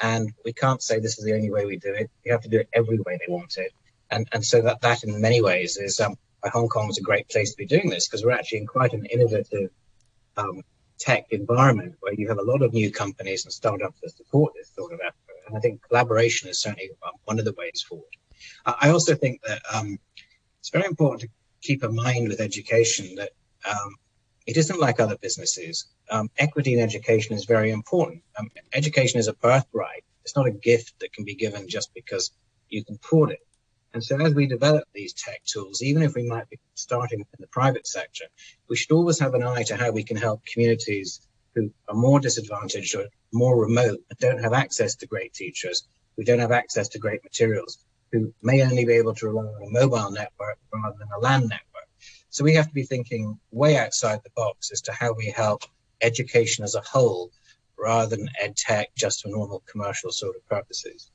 And 0.00 0.32
we 0.44 0.52
can't 0.52 0.82
say 0.82 1.00
this 1.00 1.18
is 1.18 1.24
the 1.24 1.34
only 1.34 1.50
way 1.50 1.66
we 1.66 1.76
do 1.76 1.92
it. 1.92 2.10
We 2.24 2.30
have 2.30 2.42
to 2.42 2.48
do 2.48 2.60
it 2.60 2.68
every 2.72 2.98
way 2.98 3.18
they 3.18 3.32
want 3.32 3.56
it. 3.56 3.72
And, 4.10 4.28
and 4.32 4.44
so 4.44 4.62
that, 4.62 4.80
that 4.82 5.02
in 5.04 5.20
many 5.20 5.42
ways 5.42 5.76
is 5.76 6.00
um, 6.00 6.16
why 6.40 6.50
Hong 6.50 6.68
Kong 6.68 6.88
is 6.88 6.98
a 6.98 7.02
great 7.02 7.28
place 7.28 7.50
to 7.50 7.56
be 7.56 7.66
doing 7.66 7.90
this 7.90 8.06
because 8.06 8.24
we're 8.24 8.32
actually 8.32 8.58
in 8.58 8.66
quite 8.66 8.92
an 8.92 9.06
innovative 9.06 9.70
um, 10.36 10.62
tech 10.98 11.26
environment 11.30 11.96
where 12.00 12.14
you 12.14 12.28
have 12.28 12.38
a 12.38 12.42
lot 12.42 12.62
of 12.62 12.72
new 12.72 12.90
companies 12.90 13.44
and 13.44 13.52
startups 13.52 14.00
that 14.02 14.16
support 14.16 14.52
this 14.54 14.70
sort 14.74 14.92
of 14.92 15.00
effort. 15.00 15.36
And 15.46 15.56
I 15.56 15.60
think 15.60 15.82
collaboration 15.82 16.48
is 16.48 16.60
certainly 16.60 16.90
one 17.24 17.38
of 17.38 17.44
the 17.44 17.54
ways 17.54 17.84
forward. 17.86 18.04
I 18.64 18.90
also 18.90 19.14
think 19.14 19.40
that 19.42 19.62
um, 19.74 19.98
it's 20.60 20.70
very 20.70 20.86
important 20.86 21.22
to 21.22 21.28
keep 21.60 21.82
in 21.82 21.94
mind 21.94 22.28
with 22.28 22.40
education 22.40 23.14
that 23.16 23.30
um, 23.68 23.96
it 24.48 24.56
isn't 24.56 24.80
like 24.80 24.98
other 24.98 25.18
businesses. 25.20 25.84
Um, 26.10 26.30
equity 26.38 26.72
in 26.72 26.80
education 26.80 27.36
is 27.36 27.44
very 27.44 27.70
important. 27.70 28.22
Um, 28.38 28.48
education 28.72 29.20
is 29.20 29.28
a 29.28 29.34
birthright. 29.34 30.04
It's 30.22 30.34
not 30.34 30.46
a 30.46 30.50
gift 30.50 30.94
that 31.00 31.12
can 31.12 31.26
be 31.26 31.34
given 31.34 31.68
just 31.68 31.92
because 31.92 32.32
you 32.70 32.82
can 32.82 32.98
afford 33.04 33.30
it. 33.32 33.40
And 33.92 34.02
so, 34.02 34.18
as 34.18 34.34
we 34.34 34.46
develop 34.46 34.84
these 34.94 35.12
tech 35.12 35.44
tools, 35.44 35.82
even 35.82 36.02
if 36.02 36.14
we 36.14 36.26
might 36.26 36.48
be 36.48 36.58
starting 36.74 37.20
in 37.20 37.26
the 37.38 37.46
private 37.48 37.86
sector, 37.86 38.24
we 38.70 38.76
should 38.76 38.92
always 38.92 39.18
have 39.18 39.34
an 39.34 39.42
eye 39.42 39.64
to 39.64 39.76
how 39.76 39.90
we 39.90 40.02
can 40.02 40.16
help 40.16 40.40
communities 40.46 41.20
who 41.54 41.70
are 41.88 41.94
more 41.94 42.18
disadvantaged 42.18 42.94
or 42.94 43.04
more 43.32 43.60
remote 43.60 44.00
and 44.08 44.18
don't 44.18 44.42
have 44.42 44.54
access 44.54 44.94
to 44.96 45.06
great 45.06 45.34
teachers, 45.34 45.86
who 46.16 46.24
don't 46.24 46.38
have 46.38 46.52
access 46.52 46.88
to 46.88 46.98
great 46.98 47.22
materials, 47.22 47.84
who 48.12 48.32
may 48.42 48.62
only 48.62 48.86
be 48.86 48.94
able 48.94 49.14
to 49.14 49.26
rely 49.26 49.44
on 49.44 49.68
a 49.68 49.70
mobile 49.70 50.10
network 50.10 50.58
rather 50.72 50.96
than 50.98 51.08
a 51.14 51.20
land 51.20 51.50
network. 51.50 51.67
So 52.38 52.44
we 52.44 52.54
have 52.54 52.68
to 52.68 52.72
be 52.72 52.84
thinking 52.84 53.36
way 53.50 53.76
outside 53.76 54.20
the 54.22 54.30
box 54.36 54.70
as 54.70 54.80
to 54.82 54.92
how 54.92 55.12
we 55.12 55.26
help 55.26 55.64
education 56.02 56.62
as 56.62 56.76
a 56.76 56.80
whole 56.82 57.32
rather 57.76 58.14
than 58.14 58.30
ed 58.40 58.56
tech 58.56 58.94
just 58.94 59.22
for 59.22 59.28
normal 59.28 59.64
commercial 59.68 60.12
sort 60.12 60.36
of 60.36 60.46
purposes. 60.46 61.10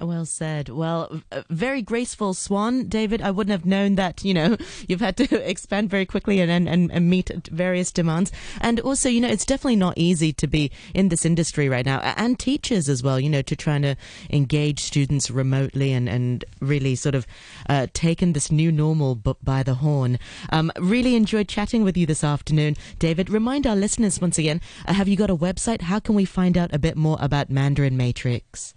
Well 0.00 0.26
said. 0.26 0.68
Well, 0.68 1.22
very 1.50 1.82
graceful 1.82 2.34
swan, 2.34 2.88
David. 2.88 3.20
I 3.20 3.30
wouldn't 3.30 3.52
have 3.52 3.66
known 3.66 3.96
that, 3.96 4.24
you 4.24 4.32
know, 4.32 4.56
you've 4.88 5.00
had 5.00 5.16
to 5.16 5.48
expand 5.48 5.90
very 5.90 6.06
quickly 6.06 6.40
and, 6.40 6.68
and, 6.68 6.90
and 6.90 7.10
meet 7.10 7.30
various 7.48 7.90
demands. 7.90 8.30
And 8.60 8.80
also, 8.80 9.08
you 9.08 9.20
know, 9.20 9.28
it's 9.28 9.44
definitely 9.44 9.76
not 9.76 9.98
easy 9.98 10.32
to 10.32 10.46
be 10.46 10.70
in 10.94 11.08
this 11.08 11.24
industry 11.24 11.68
right 11.68 11.84
now 11.84 11.98
and 12.00 12.38
teachers 12.38 12.88
as 12.88 13.02
well, 13.02 13.18
you 13.18 13.28
know, 13.28 13.42
to 13.42 13.56
trying 13.56 13.82
to 13.82 13.96
engage 14.30 14.80
students 14.80 15.30
remotely 15.30 15.92
and, 15.92 16.08
and 16.08 16.44
really 16.60 16.94
sort 16.94 17.14
of 17.14 17.26
uh, 17.68 17.86
taken 17.92 18.32
this 18.32 18.52
new 18.52 18.70
normal 18.70 19.16
by 19.16 19.62
the 19.62 19.74
horn. 19.74 20.18
Um, 20.50 20.70
really 20.78 21.16
enjoyed 21.16 21.48
chatting 21.48 21.84
with 21.84 21.96
you 21.96 22.06
this 22.06 22.24
afternoon, 22.24 22.76
David. 22.98 23.30
Remind 23.30 23.66
our 23.66 23.76
listeners 23.76 24.20
once 24.20 24.38
again, 24.38 24.60
uh, 24.86 24.92
have 24.92 25.08
you 25.08 25.16
got 25.16 25.30
a 25.30 25.36
website? 25.36 25.82
How 25.82 25.98
can 25.98 26.14
we 26.14 26.24
find 26.24 26.56
out 26.56 26.72
a 26.72 26.78
bit 26.78 26.96
more 26.96 27.18
about 27.20 27.50
Mandarin 27.50 27.96
Matrix? 27.96 28.74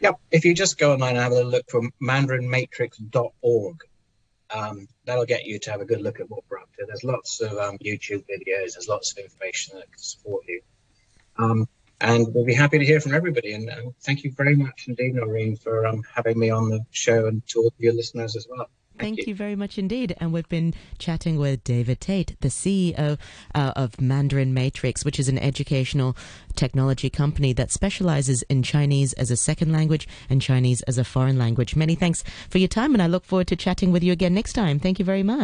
Yep. 0.00 0.20
If 0.30 0.44
you 0.44 0.54
just 0.54 0.78
go 0.78 0.92
online 0.92 1.16
and 1.16 1.22
have 1.22 1.32
a 1.32 1.42
look 1.42 1.64
for 1.70 1.82
mandarinmatrix.org, 2.02 3.76
um, 4.54 4.88
that'll 5.04 5.26
get 5.26 5.44
you 5.44 5.58
to 5.58 5.70
have 5.70 5.80
a 5.80 5.84
good 5.84 6.00
look 6.00 6.20
at 6.20 6.30
what 6.30 6.44
we're 6.48 6.58
up 6.58 6.68
to. 6.78 6.84
There's 6.86 7.04
lots 7.04 7.40
of 7.40 7.52
um, 7.52 7.78
YouTube 7.78 8.24
videos, 8.30 8.74
there's 8.74 8.88
lots 8.88 9.12
of 9.12 9.18
information 9.18 9.76
that 9.76 9.90
can 9.90 9.98
support 9.98 10.44
you. 10.46 10.60
Um, 11.38 11.68
and 12.00 12.26
we'll 12.34 12.44
be 12.44 12.54
happy 12.54 12.78
to 12.78 12.84
hear 12.84 13.00
from 13.00 13.14
everybody. 13.14 13.54
And, 13.54 13.68
and 13.68 13.94
thank 14.02 14.22
you 14.22 14.32
very 14.32 14.54
much 14.54 14.84
indeed, 14.86 15.14
Noreen, 15.14 15.56
for 15.56 15.86
um, 15.86 16.02
having 16.14 16.38
me 16.38 16.50
on 16.50 16.68
the 16.68 16.84
show 16.90 17.26
and 17.26 17.46
to 17.48 17.60
all 17.60 17.66
of 17.68 17.72
your 17.78 17.94
listeners 17.94 18.36
as 18.36 18.46
well. 18.48 18.68
Thank, 18.98 19.18
you. 19.18 19.24
you. 19.28 19.34
very 19.34 19.56
much 19.56 19.78
indeed. 19.78 20.14
And 20.18 20.32
we've 20.32 20.48
been 20.48 20.74
chatting 20.98 21.38
with 21.38 21.62
David 21.64 22.00
Tait, 22.00 22.36
the 22.40 22.48
CEO 22.48 23.18
uh, 23.54 23.72
of 23.76 24.00
Mandarin 24.00 24.54
Matrix, 24.54 25.04
which 25.04 25.18
is 25.18 25.28
an 25.28 25.38
educational 25.38 26.16
technology 26.54 27.10
company 27.10 27.52
that 27.52 27.70
specializes 27.70 28.42
in 28.42 28.62
Chinese 28.62 29.12
as 29.14 29.30
a 29.30 29.36
second 29.36 29.72
language 29.72 30.08
and 30.30 30.40
Chinese 30.40 30.82
as 30.82 30.98
a 30.98 31.04
foreign 31.04 31.38
language. 31.38 31.76
Many 31.76 31.94
thanks 31.94 32.24
for 32.48 32.58
your 32.58 32.68
time, 32.68 32.94
and 32.94 33.02
I 33.02 33.06
look 33.06 33.24
forward 33.24 33.48
to 33.48 33.56
chatting 33.56 33.92
with 33.92 34.02
you 34.02 34.12
again 34.12 34.34
next 34.34 34.54
time. 34.54 34.78
Thank 34.78 34.98
you 34.98 35.04
very 35.04 35.22
much. 35.22 35.36